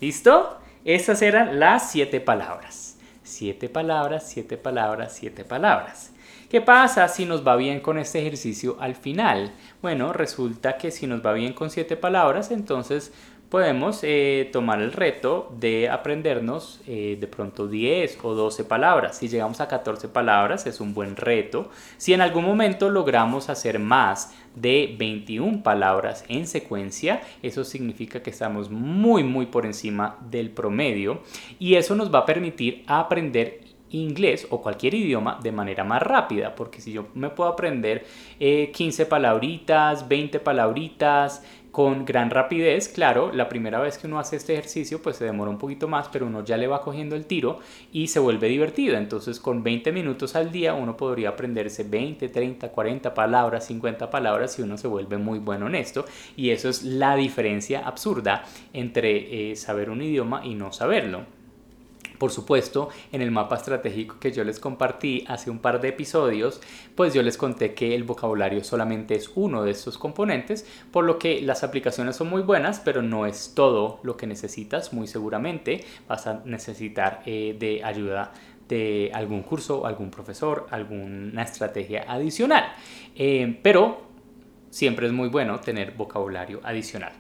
¿Listo? 0.00 0.58
Esas 0.84 1.22
eran 1.22 1.58
las 1.60 1.90
siete 1.90 2.20
palabras. 2.20 2.96
Siete 3.22 3.68
palabras, 3.68 4.28
siete 4.28 4.56
palabras, 4.56 5.14
siete 5.14 5.44
palabras. 5.44 6.12
¿Qué 6.48 6.62
pasa 6.62 7.06
si 7.08 7.26
nos 7.26 7.46
va 7.46 7.56
bien 7.56 7.80
con 7.80 7.98
este 7.98 8.20
ejercicio 8.20 8.78
al 8.80 8.94
final? 8.94 9.52
Bueno, 9.82 10.14
resulta 10.14 10.78
que 10.78 10.90
si 10.90 11.06
nos 11.06 11.24
va 11.24 11.34
bien 11.34 11.52
con 11.52 11.68
siete 11.68 11.96
palabras, 11.96 12.50
entonces 12.50 13.12
podemos 13.48 14.00
eh, 14.02 14.48
tomar 14.52 14.82
el 14.82 14.92
reto 14.92 15.50
de 15.58 15.88
aprendernos 15.88 16.80
eh, 16.86 17.16
de 17.18 17.26
pronto 17.26 17.66
10 17.66 18.18
o 18.22 18.34
12 18.34 18.64
palabras. 18.64 19.18
Si 19.18 19.28
llegamos 19.28 19.60
a 19.60 19.68
14 19.68 20.08
palabras 20.08 20.66
es 20.66 20.80
un 20.80 20.92
buen 20.92 21.16
reto. 21.16 21.70
Si 21.96 22.12
en 22.12 22.20
algún 22.20 22.44
momento 22.44 22.90
logramos 22.90 23.48
hacer 23.48 23.78
más 23.78 24.34
de 24.54 24.94
21 24.98 25.62
palabras 25.62 26.24
en 26.28 26.46
secuencia, 26.46 27.22
eso 27.42 27.64
significa 27.64 28.22
que 28.22 28.30
estamos 28.30 28.70
muy 28.70 29.24
muy 29.24 29.46
por 29.46 29.64
encima 29.64 30.18
del 30.30 30.50
promedio 30.50 31.22
y 31.58 31.76
eso 31.76 31.94
nos 31.94 32.12
va 32.12 32.20
a 32.20 32.26
permitir 32.26 32.84
aprender 32.86 33.68
inglés 33.90 34.46
o 34.50 34.60
cualquier 34.60 34.94
idioma 34.94 35.38
de 35.42 35.52
manera 35.52 35.84
más 35.84 36.02
rápida, 36.02 36.54
porque 36.54 36.80
si 36.80 36.92
yo 36.92 37.08
me 37.14 37.30
puedo 37.30 37.50
aprender 37.50 38.04
15 38.38 39.02
eh, 39.02 39.06
palabritas, 39.06 40.08
20 40.08 40.40
palabritas, 40.40 41.42
con 41.78 42.04
gran 42.04 42.28
rapidez, 42.30 42.88
claro, 42.88 43.30
la 43.32 43.48
primera 43.48 43.78
vez 43.78 43.98
que 43.98 44.08
uno 44.08 44.18
hace 44.18 44.34
este 44.34 44.54
ejercicio 44.54 45.00
pues 45.00 45.14
se 45.14 45.24
demora 45.24 45.48
un 45.48 45.58
poquito 45.58 45.86
más, 45.86 46.08
pero 46.08 46.26
uno 46.26 46.44
ya 46.44 46.56
le 46.56 46.66
va 46.66 46.80
cogiendo 46.80 47.14
el 47.14 47.24
tiro 47.24 47.60
y 47.92 48.08
se 48.08 48.18
vuelve 48.18 48.48
divertido. 48.48 48.96
Entonces 48.96 49.38
con 49.38 49.62
20 49.62 49.92
minutos 49.92 50.34
al 50.34 50.50
día 50.50 50.74
uno 50.74 50.96
podría 50.96 51.28
aprenderse 51.28 51.84
20, 51.84 52.30
30, 52.30 52.70
40 52.70 53.14
palabras, 53.14 53.66
50 53.66 54.10
palabras 54.10 54.58
y 54.58 54.62
uno 54.62 54.76
se 54.76 54.88
vuelve 54.88 55.18
muy 55.18 55.38
bueno 55.38 55.68
en 55.68 55.76
esto. 55.76 56.04
Y 56.34 56.50
eso 56.50 56.68
es 56.68 56.82
la 56.82 57.14
diferencia 57.14 57.86
absurda 57.86 58.42
entre 58.72 59.52
eh, 59.52 59.54
saber 59.54 59.88
un 59.88 60.02
idioma 60.02 60.44
y 60.44 60.56
no 60.56 60.72
saberlo. 60.72 61.37
Por 62.18 62.32
supuesto, 62.32 62.88
en 63.12 63.22
el 63.22 63.30
mapa 63.30 63.56
estratégico 63.56 64.16
que 64.18 64.32
yo 64.32 64.42
les 64.42 64.58
compartí 64.58 65.24
hace 65.28 65.50
un 65.50 65.60
par 65.60 65.80
de 65.80 65.88
episodios, 65.88 66.60
pues 66.96 67.14
yo 67.14 67.22
les 67.22 67.36
conté 67.36 67.74
que 67.74 67.94
el 67.94 68.02
vocabulario 68.02 68.64
solamente 68.64 69.14
es 69.14 69.30
uno 69.36 69.62
de 69.62 69.70
estos 69.70 69.98
componentes, 69.98 70.66
por 70.90 71.04
lo 71.04 71.18
que 71.18 71.40
las 71.40 71.62
aplicaciones 71.62 72.16
son 72.16 72.28
muy 72.28 72.42
buenas, 72.42 72.80
pero 72.80 73.02
no 73.02 73.24
es 73.24 73.52
todo 73.54 74.00
lo 74.02 74.16
que 74.16 74.26
necesitas. 74.26 74.92
Muy 74.92 75.06
seguramente 75.06 75.84
vas 76.08 76.26
a 76.26 76.42
necesitar 76.44 77.22
eh, 77.24 77.56
de 77.58 77.84
ayuda 77.84 78.32
de 78.68 79.10
algún 79.14 79.42
curso, 79.42 79.86
algún 79.86 80.10
profesor, 80.10 80.66
alguna 80.70 81.42
estrategia 81.42 82.04
adicional. 82.06 82.72
Eh, 83.14 83.58
pero 83.62 84.02
siempre 84.70 85.06
es 85.06 85.12
muy 85.12 85.28
bueno 85.28 85.60
tener 85.60 85.92
vocabulario 85.92 86.60
adicional. 86.64 87.12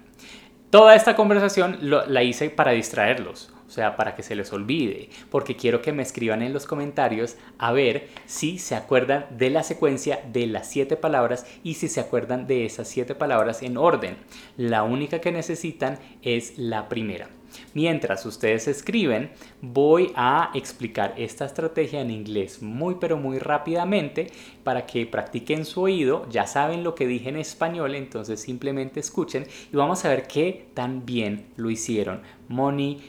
Toda 0.70 0.94
esta 0.94 1.16
conversación 1.16 1.78
la 1.80 2.22
hice 2.22 2.50
para 2.50 2.72
distraerlos 2.72 3.54
o 3.68 3.70
sea, 3.70 3.96
para 3.96 4.16
que 4.16 4.22
se 4.22 4.34
les 4.34 4.52
olvide, 4.52 5.10
porque 5.30 5.54
quiero 5.54 5.82
que 5.82 5.92
me 5.92 6.02
escriban 6.02 6.42
en 6.42 6.54
los 6.54 6.66
comentarios 6.66 7.36
a 7.58 7.72
ver 7.72 8.08
si 8.26 8.58
se 8.58 8.74
acuerdan 8.74 9.26
de 9.36 9.50
la 9.50 9.62
secuencia 9.62 10.20
de 10.32 10.46
las 10.46 10.70
siete 10.70 10.96
palabras 10.96 11.46
y 11.62 11.74
si 11.74 11.88
se 11.88 12.00
acuerdan 12.00 12.46
de 12.46 12.64
esas 12.64 12.88
siete 12.88 13.14
palabras 13.14 13.62
en 13.62 13.76
orden. 13.76 14.16
La 14.56 14.82
única 14.82 15.20
que 15.20 15.32
necesitan 15.32 15.98
es 16.22 16.56
la 16.56 16.88
primera. 16.88 17.28
Mientras 17.74 18.26
ustedes 18.26 18.68
escriben, 18.68 19.30
voy 19.60 20.12
a 20.14 20.50
explicar 20.54 21.14
esta 21.16 21.44
estrategia 21.44 22.00
en 22.00 22.10
inglés 22.10 22.62
muy 22.62 22.96
pero 23.00 23.16
muy 23.16 23.38
rápidamente 23.38 24.28
para 24.64 24.86
que 24.86 25.06
practiquen 25.06 25.64
su 25.64 25.82
oído. 25.82 26.26
Ya 26.30 26.46
saben 26.46 26.84
lo 26.84 26.94
que 26.94 27.06
dije 27.06 27.28
en 27.28 27.36
español, 27.36 27.94
entonces 27.94 28.40
simplemente 28.40 29.00
escuchen 29.00 29.46
y 29.72 29.76
vamos 29.76 30.04
a 30.04 30.10
ver 30.10 30.26
qué 30.26 30.66
tan 30.74 31.06
bien 31.06 31.46
lo 31.56 31.70
hicieron. 31.70 32.22
Moni 32.48 33.00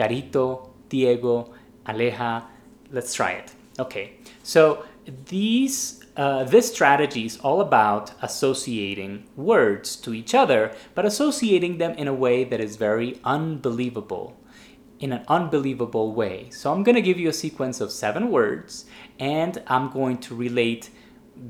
Carito, 0.00 0.70
Diego, 0.88 1.52
Aleja. 1.86 2.44
Let's 2.90 3.12
try 3.12 3.32
it. 3.32 3.52
Okay, 3.78 4.14
so 4.42 4.84
these 5.28 6.00
uh, 6.16 6.44
this 6.44 6.72
strategy 6.72 7.24
is 7.26 7.38
all 7.38 7.60
about 7.60 8.12
associating 8.22 9.24
words 9.36 9.96
to 9.96 10.12
each 10.14 10.34
other, 10.34 10.72
but 10.94 11.04
associating 11.04 11.78
them 11.78 11.92
in 11.92 12.08
a 12.08 12.14
way 12.14 12.44
that 12.44 12.60
is 12.60 12.76
very 12.76 13.20
unbelievable, 13.24 14.36
in 14.98 15.12
an 15.12 15.24
unbelievable 15.28 16.12
way. 16.12 16.48
So 16.50 16.72
I'm 16.72 16.82
going 16.82 16.96
to 16.96 17.02
give 17.02 17.18
you 17.18 17.28
a 17.28 17.32
sequence 17.32 17.80
of 17.80 17.92
seven 17.92 18.30
words, 18.30 18.86
and 19.18 19.62
I'm 19.66 19.90
going 19.90 20.18
to 20.18 20.34
relate 20.34 20.90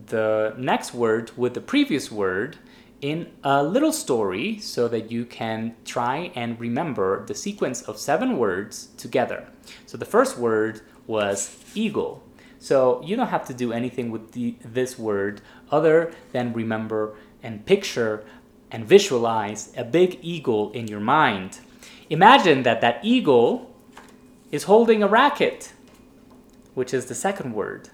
the 0.06 0.54
next 0.58 0.92
word 0.92 1.32
with 1.36 1.54
the 1.54 1.60
previous 1.60 2.12
word 2.12 2.58
in 3.00 3.30
a 3.42 3.62
little 3.62 3.92
story 3.92 4.58
so 4.58 4.88
that 4.88 5.10
you 5.10 5.24
can 5.24 5.74
try 5.84 6.30
and 6.34 6.58
remember 6.60 7.24
the 7.26 7.34
sequence 7.34 7.82
of 7.82 7.98
seven 7.98 8.36
words 8.36 8.88
together. 8.96 9.48
So 9.86 9.96
the 9.96 10.04
first 10.04 10.36
word 10.36 10.82
was 11.06 11.56
eagle. 11.74 12.22
So 12.58 13.02
you 13.02 13.16
don't 13.16 13.28
have 13.28 13.46
to 13.46 13.54
do 13.54 13.72
anything 13.72 14.10
with 14.10 14.32
the, 14.32 14.54
this 14.62 14.98
word 14.98 15.40
other 15.70 16.12
than 16.32 16.52
remember 16.52 17.16
and 17.42 17.64
picture 17.64 18.24
and 18.70 18.84
visualize 18.84 19.72
a 19.76 19.84
big 19.84 20.18
eagle 20.20 20.70
in 20.72 20.86
your 20.86 21.00
mind. 21.00 21.60
Imagine 22.10 22.62
that 22.64 22.80
that 22.82 23.00
eagle 23.02 23.74
is 24.52 24.64
holding 24.64 25.02
a 25.02 25.08
racket, 25.08 25.72
which 26.74 26.92
is 26.92 27.06
the 27.06 27.14
second 27.14 27.54
word. 27.54 27.88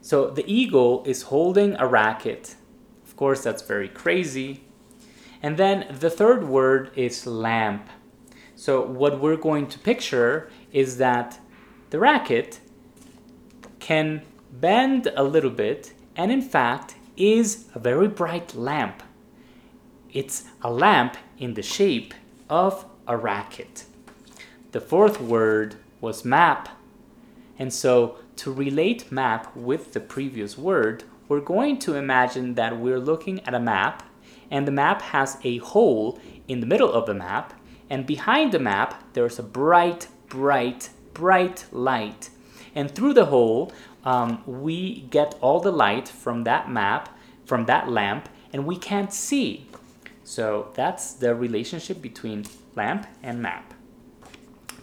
So 0.00 0.30
the 0.30 0.44
eagle 0.52 1.04
is 1.04 1.22
holding 1.22 1.76
a 1.76 1.86
racket 1.86 2.56
of 3.16 3.18
course, 3.18 3.42
that's 3.42 3.62
very 3.62 3.88
crazy. 3.88 4.60
And 5.42 5.56
then 5.56 5.86
the 5.88 6.10
third 6.10 6.46
word 6.46 6.90
is 6.94 7.26
lamp. 7.26 7.88
So, 8.56 8.82
what 8.82 9.22
we're 9.22 9.38
going 9.38 9.68
to 9.68 9.78
picture 9.78 10.50
is 10.70 10.98
that 10.98 11.40
the 11.88 11.98
racket 11.98 12.60
can 13.80 14.20
bend 14.52 15.10
a 15.16 15.24
little 15.24 15.48
bit 15.48 15.94
and, 16.14 16.30
in 16.30 16.42
fact, 16.42 16.96
is 17.16 17.64
a 17.74 17.78
very 17.78 18.06
bright 18.06 18.54
lamp. 18.54 19.02
It's 20.12 20.44
a 20.60 20.70
lamp 20.70 21.16
in 21.38 21.54
the 21.54 21.62
shape 21.62 22.12
of 22.50 22.84
a 23.08 23.16
racket. 23.16 23.86
The 24.72 24.80
fourth 24.82 25.22
word 25.22 25.76
was 26.02 26.22
map. 26.22 26.68
And 27.58 27.72
so, 27.72 28.18
to 28.36 28.52
relate 28.52 29.10
map 29.10 29.56
with 29.56 29.94
the 29.94 30.00
previous 30.00 30.58
word, 30.58 31.04
we're 31.28 31.40
going 31.40 31.78
to 31.80 31.94
imagine 31.94 32.54
that 32.54 32.78
we're 32.78 33.00
looking 33.00 33.40
at 33.46 33.54
a 33.54 33.60
map 33.60 34.02
and 34.50 34.66
the 34.66 34.72
map 34.72 35.02
has 35.02 35.38
a 35.42 35.58
hole 35.58 36.20
in 36.48 36.60
the 36.60 36.66
middle 36.66 36.92
of 36.92 37.06
the 37.06 37.14
map 37.14 37.52
and 37.90 38.06
behind 38.06 38.52
the 38.52 38.58
map 38.58 39.02
there's 39.12 39.38
a 39.38 39.42
bright 39.42 40.08
bright 40.28 40.90
bright 41.14 41.66
light. 41.72 42.30
And 42.74 42.90
through 42.90 43.14
the 43.14 43.26
hole 43.26 43.72
um, 44.04 44.42
we 44.46 45.02
get 45.10 45.34
all 45.40 45.60
the 45.60 45.72
light 45.72 46.08
from 46.08 46.44
that 46.44 46.70
map 46.70 47.16
from 47.44 47.66
that 47.66 47.88
lamp 47.88 48.28
and 48.52 48.66
we 48.66 48.76
can't 48.76 49.12
see. 49.12 49.66
So 50.24 50.70
that's 50.74 51.12
the 51.12 51.34
relationship 51.34 52.02
between 52.02 52.44
lamp 52.74 53.06
and 53.22 53.40
map. 53.40 53.74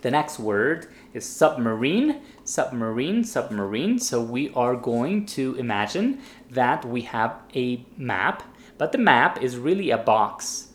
The 0.02 0.12
next 0.12 0.40
word 0.40 0.88
is 1.13 1.26
submarine, 1.26 2.21
submarine, 2.43 3.23
submarine. 3.23 3.99
So 3.99 4.21
we 4.21 4.52
are 4.54 4.76
going 4.76 5.26
to 5.28 5.56
imagine 5.56 6.19
that 6.49 6.86
we 6.86 7.02
have 7.02 7.36
a 7.56 7.86
map, 7.97 8.43
But 8.78 8.91
the 8.91 8.97
map 8.97 9.41
is 9.41 9.58
really 9.58 9.91
a 9.91 9.97
box. 9.97 10.69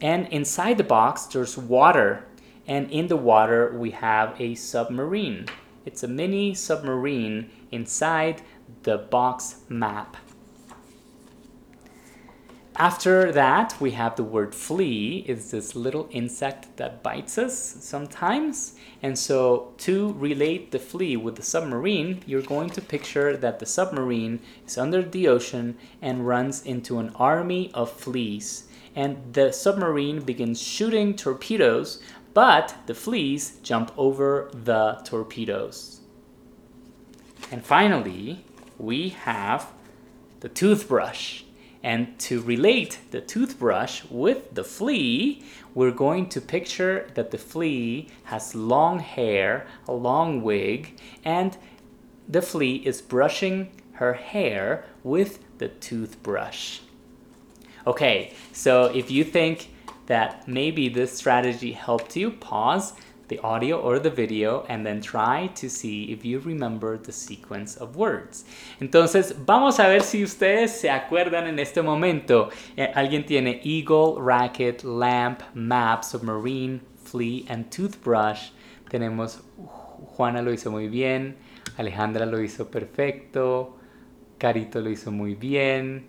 And 0.00 0.26
inside 0.28 0.78
the 0.78 0.84
box, 0.84 1.26
there's 1.26 1.56
water. 1.56 2.24
And 2.66 2.90
in 2.90 3.08
the 3.08 3.16
water, 3.16 3.76
we 3.76 3.90
have 3.90 4.34
a 4.40 4.54
submarine. 4.54 5.46
It's 5.84 6.02
a 6.02 6.08
mini 6.08 6.54
submarine 6.54 7.50
inside 7.70 8.42
the 8.82 8.98
box 8.98 9.56
map. 9.68 10.16
After 12.76 13.30
that, 13.32 13.78
we 13.80 13.90
have 13.90 14.16
the 14.16 14.24
word 14.24 14.54
flea. 14.54 15.24
It's 15.28 15.50
this 15.50 15.76
little 15.76 16.08
insect 16.10 16.78
that 16.78 17.02
bites 17.02 17.36
us 17.36 17.54
sometimes. 17.54 18.76
And 19.02 19.18
so, 19.18 19.74
to 19.78 20.14
relate 20.14 20.70
the 20.70 20.78
flea 20.78 21.16
with 21.18 21.36
the 21.36 21.42
submarine, 21.42 22.22
you're 22.24 22.40
going 22.40 22.70
to 22.70 22.80
picture 22.80 23.36
that 23.36 23.58
the 23.58 23.66
submarine 23.66 24.40
is 24.66 24.78
under 24.78 25.02
the 25.02 25.28
ocean 25.28 25.76
and 26.00 26.26
runs 26.26 26.64
into 26.64 26.98
an 26.98 27.10
army 27.16 27.70
of 27.74 27.90
fleas. 27.90 28.64
And 28.96 29.34
the 29.34 29.52
submarine 29.52 30.20
begins 30.22 30.62
shooting 30.62 31.14
torpedoes, 31.14 32.02
but 32.32 32.74
the 32.86 32.94
fleas 32.94 33.58
jump 33.62 33.92
over 33.98 34.50
the 34.54 35.00
torpedoes. 35.04 36.00
And 37.50 37.62
finally, 37.62 38.46
we 38.78 39.10
have 39.10 39.70
the 40.40 40.48
toothbrush. 40.48 41.41
And 41.82 42.18
to 42.20 42.40
relate 42.40 43.00
the 43.10 43.20
toothbrush 43.20 44.04
with 44.08 44.54
the 44.54 44.64
flea, 44.64 45.42
we're 45.74 45.90
going 45.90 46.28
to 46.28 46.40
picture 46.40 47.10
that 47.14 47.30
the 47.32 47.38
flea 47.38 48.08
has 48.24 48.54
long 48.54 49.00
hair, 49.00 49.66
a 49.88 49.92
long 49.92 50.42
wig, 50.42 50.98
and 51.24 51.56
the 52.28 52.42
flea 52.42 52.76
is 52.76 53.02
brushing 53.02 53.72
her 53.94 54.14
hair 54.14 54.84
with 55.02 55.40
the 55.58 55.68
toothbrush. 55.68 56.80
Okay, 57.86 58.32
so 58.52 58.84
if 58.84 59.10
you 59.10 59.24
think 59.24 59.70
that 60.06 60.46
maybe 60.46 60.88
this 60.88 61.16
strategy 61.16 61.72
helped 61.72 62.16
you, 62.16 62.30
pause 62.30 62.92
the 63.32 63.40
audio 63.42 63.80
or 63.80 63.98
the 63.98 64.10
video 64.10 64.64
and 64.68 64.84
then 64.84 65.00
try 65.00 65.48
to 65.54 65.68
see 65.68 66.12
if 66.12 66.24
you 66.24 66.38
remember 66.40 66.98
the 66.98 67.12
sequence 67.12 67.76
of 67.76 67.96
words. 67.96 68.44
Entonces, 68.80 69.34
vamos 69.46 69.78
a 69.78 69.88
ver 69.88 70.02
si 70.02 70.22
ustedes 70.22 70.70
se 70.70 70.90
acuerdan 70.90 71.46
en 71.46 71.58
este 71.58 71.82
momento. 71.82 72.50
Eh, 72.76 72.92
alguien 72.94 73.24
tiene 73.24 73.60
eagle, 73.64 74.20
racket, 74.20 74.84
lamp, 74.84 75.42
map, 75.54 76.04
submarine, 76.04 76.80
flea 77.04 77.44
and 77.48 77.70
toothbrush. 77.70 78.50
Tenemos 78.90 79.40
Juana 80.16 80.42
lo 80.42 80.52
hizo 80.52 80.70
muy 80.70 80.88
bien, 80.88 81.36
Alejandra 81.78 82.26
lo 82.26 82.40
hizo 82.40 82.70
perfecto, 82.70 83.78
Carito 84.38 84.80
lo 84.80 84.90
hizo 84.90 85.10
muy 85.10 85.34
bien, 85.34 86.06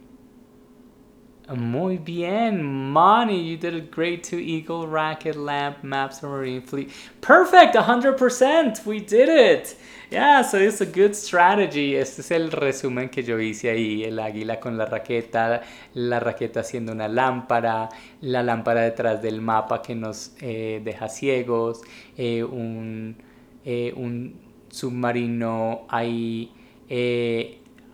Muy 1.49 1.97
bien, 1.97 2.63
Money, 2.63 3.37
you 3.51 3.57
did 3.57 3.73
it 3.73 3.91
great 3.91 4.23
too. 4.23 4.37
Eagle, 4.37 4.87
Racket, 4.87 5.35
Lamp, 5.35 5.83
Maps, 5.83 6.23
Marine 6.23 6.61
Fleet. 6.61 6.89
Perfect, 7.19 7.75
100%, 7.75 8.85
we 8.85 8.99
did 9.01 9.27
it. 9.27 9.75
Yeah, 10.09 10.41
so 10.41 10.57
it's 10.57 10.79
a 10.79 10.85
good 10.85 11.13
strategy. 11.13 11.97
Este 11.97 12.21
es 12.21 12.31
el 12.31 12.49
resumen 12.49 13.09
que 13.09 13.23
yo 13.23 13.37
hice 13.39 13.69
ahí. 13.69 14.05
El 14.05 14.19
águila 14.19 14.61
con 14.61 14.77
la 14.77 14.85
raqueta, 14.85 15.61
la 15.95 16.21
raqueta 16.21 16.61
haciendo 16.61 16.93
una 16.93 17.09
lámpara, 17.09 17.89
la 18.21 18.41
lámpara 18.41 18.81
detrás 18.81 19.21
del 19.21 19.41
mapa 19.41 19.81
que 19.81 19.95
nos 19.95 20.31
eh, 20.39 20.81
deja 20.81 21.09
ciegos, 21.09 21.81
eh, 22.15 22.41
un, 22.41 23.17
eh, 23.65 23.91
un 23.97 24.39
submarino 24.69 25.87
ahí 25.89 26.51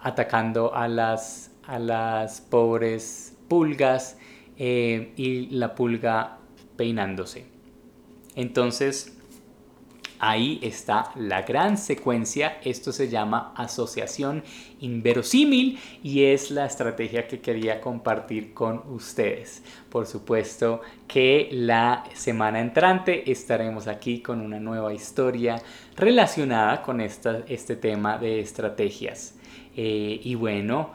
atacando 0.02 0.76
a 0.76 0.88
las, 0.88 1.52
a 1.66 1.80
las 1.80 2.42
pobres 2.42 3.29
pulgas 3.50 4.18
eh, 4.58 5.12
y 5.18 5.48
la 5.48 5.76
pulga 5.76 6.38
peinándose. 6.78 7.46
Entonces, 8.36 9.18
ahí 10.20 10.60
está 10.62 11.12
la 11.16 11.42
gran 11.42 11.78
secuencia. 11.78 12.60
Esto 12.64 12.92
se 12.92 13.10
llama 13.10 13.54
asociación 13.56 14.44
inverosímil 14.82 15.80
y 16.04 16.26
es 16.26 16.52
la 16.52 16.66
estrategia 16.66 17.28
que 17.28 17.40
quería 17.40 17.82
compartir 17.82 18.54
con 18.54 18.84
ustedes. 18.90 19.64
Por 19.90 20.06
supuesto 20.06 20.82
que 21.08 21.50
la 21.52 22.04
semana 22.14 22.60
entrante 22.60 23.32
estaremos 23.32 23.88
aquí 23.88 24.22
con 24.22 24.42
una 24.42 24.60
nueva 24.60 24.94
historia 24.94 25.62
relacionada 25.96 26.82
con 26.82 27.02
este 27.02 27.76
tema 27.76 28.18
de 28.18 28.42
estrategias. 28.42 29.36
Eh, 29.76 30.20
y 30.24 30.36
bueno, 30.36 30.92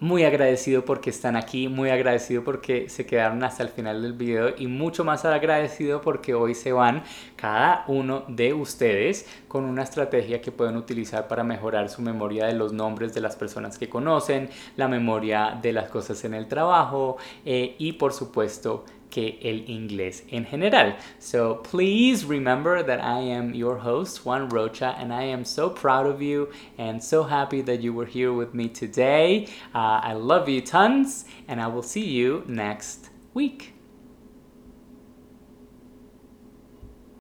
muy 0.00 0.24
agradecido 0.24 0.84
porque 0.84 1.10
están 1.10 1.36
aquí, 1.36 1.68
muy 1.68 1.90
agradecido 1.90 2.44
porque 2.44 2.88
se 2.88 3.04
quedaron 3.04 3.42
hasta 3.42 3.62
el 3.62 3.68
final 3.68 4.02
del 4.02 4.12
video 4.12 4.54
y 4.56 4.66
mucho 4.66 5.04
más 5.04 5.24
agradecido 5.24 6.00
porque 6.00 6.34
hoy 6.34 6.54
se 6.54 6.72
van 6.72 7.02
cada 7.36 7.84
uno 7.88 8.24
de 8.28 8.54
ustedes 8.54 9.26
con 9.48 9.64
una 9.64 9.82
estrategia 9.82 10.40
que 10.40 10.52
pueden 10.52 10.76
utilizar 10.76 11.26
para 11.26 11.42
mejorar 11.42 11.88
su 11.88 12.02
memoria 12.02 12.46
de 12.46 12.54
los 12.54 12.72
nombres 12.72 13.12
de 13.14 13.20
las 13.20 13.36
personas 13.36 13.78
que 13.78 13.88
conocen, 13.88 14.50
la 14.76 14.88
memoria 14.88 15.58
de 15.60 15.72
las 15.72 15.90
cosas 15.90 16.24
en 16.24 16.34
el 16.34 16.46
trabajo 16.46 17.16
eh, 17.44 17.74
y 17.78 17.92
por 17.92 18.12
supuesto 18.12 18.84
que 19.10 19.38
el 19.42 19.64
inglés 19.68 20.22
en 20.30 20.44
general. 20.44 20.96
So 21.18 21.56
please 21.56 22.24
remember 22.24 22.82
that 22.82 23.02
I 23.02 23.20
am 23.20 23.54
your 23.54 23.78
host, 23.78 24.24
Juan 24.24 24.48
Rocha, 24.48 24.94
and 24.98 25.12
I 25.12 25.22
am 25.22 25.44
so 25.44 25.70
proud 25.70 26.06
of 26.06 26.20
you 26.20 26.48
and 26.76 27.02
so 27.02 27.24
happy 27.24 27.62
that 27.62 27.80
you 27.80 27.92
were 27.92 28.06
here 28.06 28.32
with 28.32 28.54
me 28.54 28.68
today. 28.68 29.48
Uh, 29.74 30.00
I 30.02 30.12
love 30.14 30.48
you 30.48 30.60
tons, 30.60 31.24
and 31.46 31.60
I 31.60 31.66
will 31.68 31.82
see 31.82 32.06
you 32.06 32.44
next 32.46 33.10
week. 33.34 33.77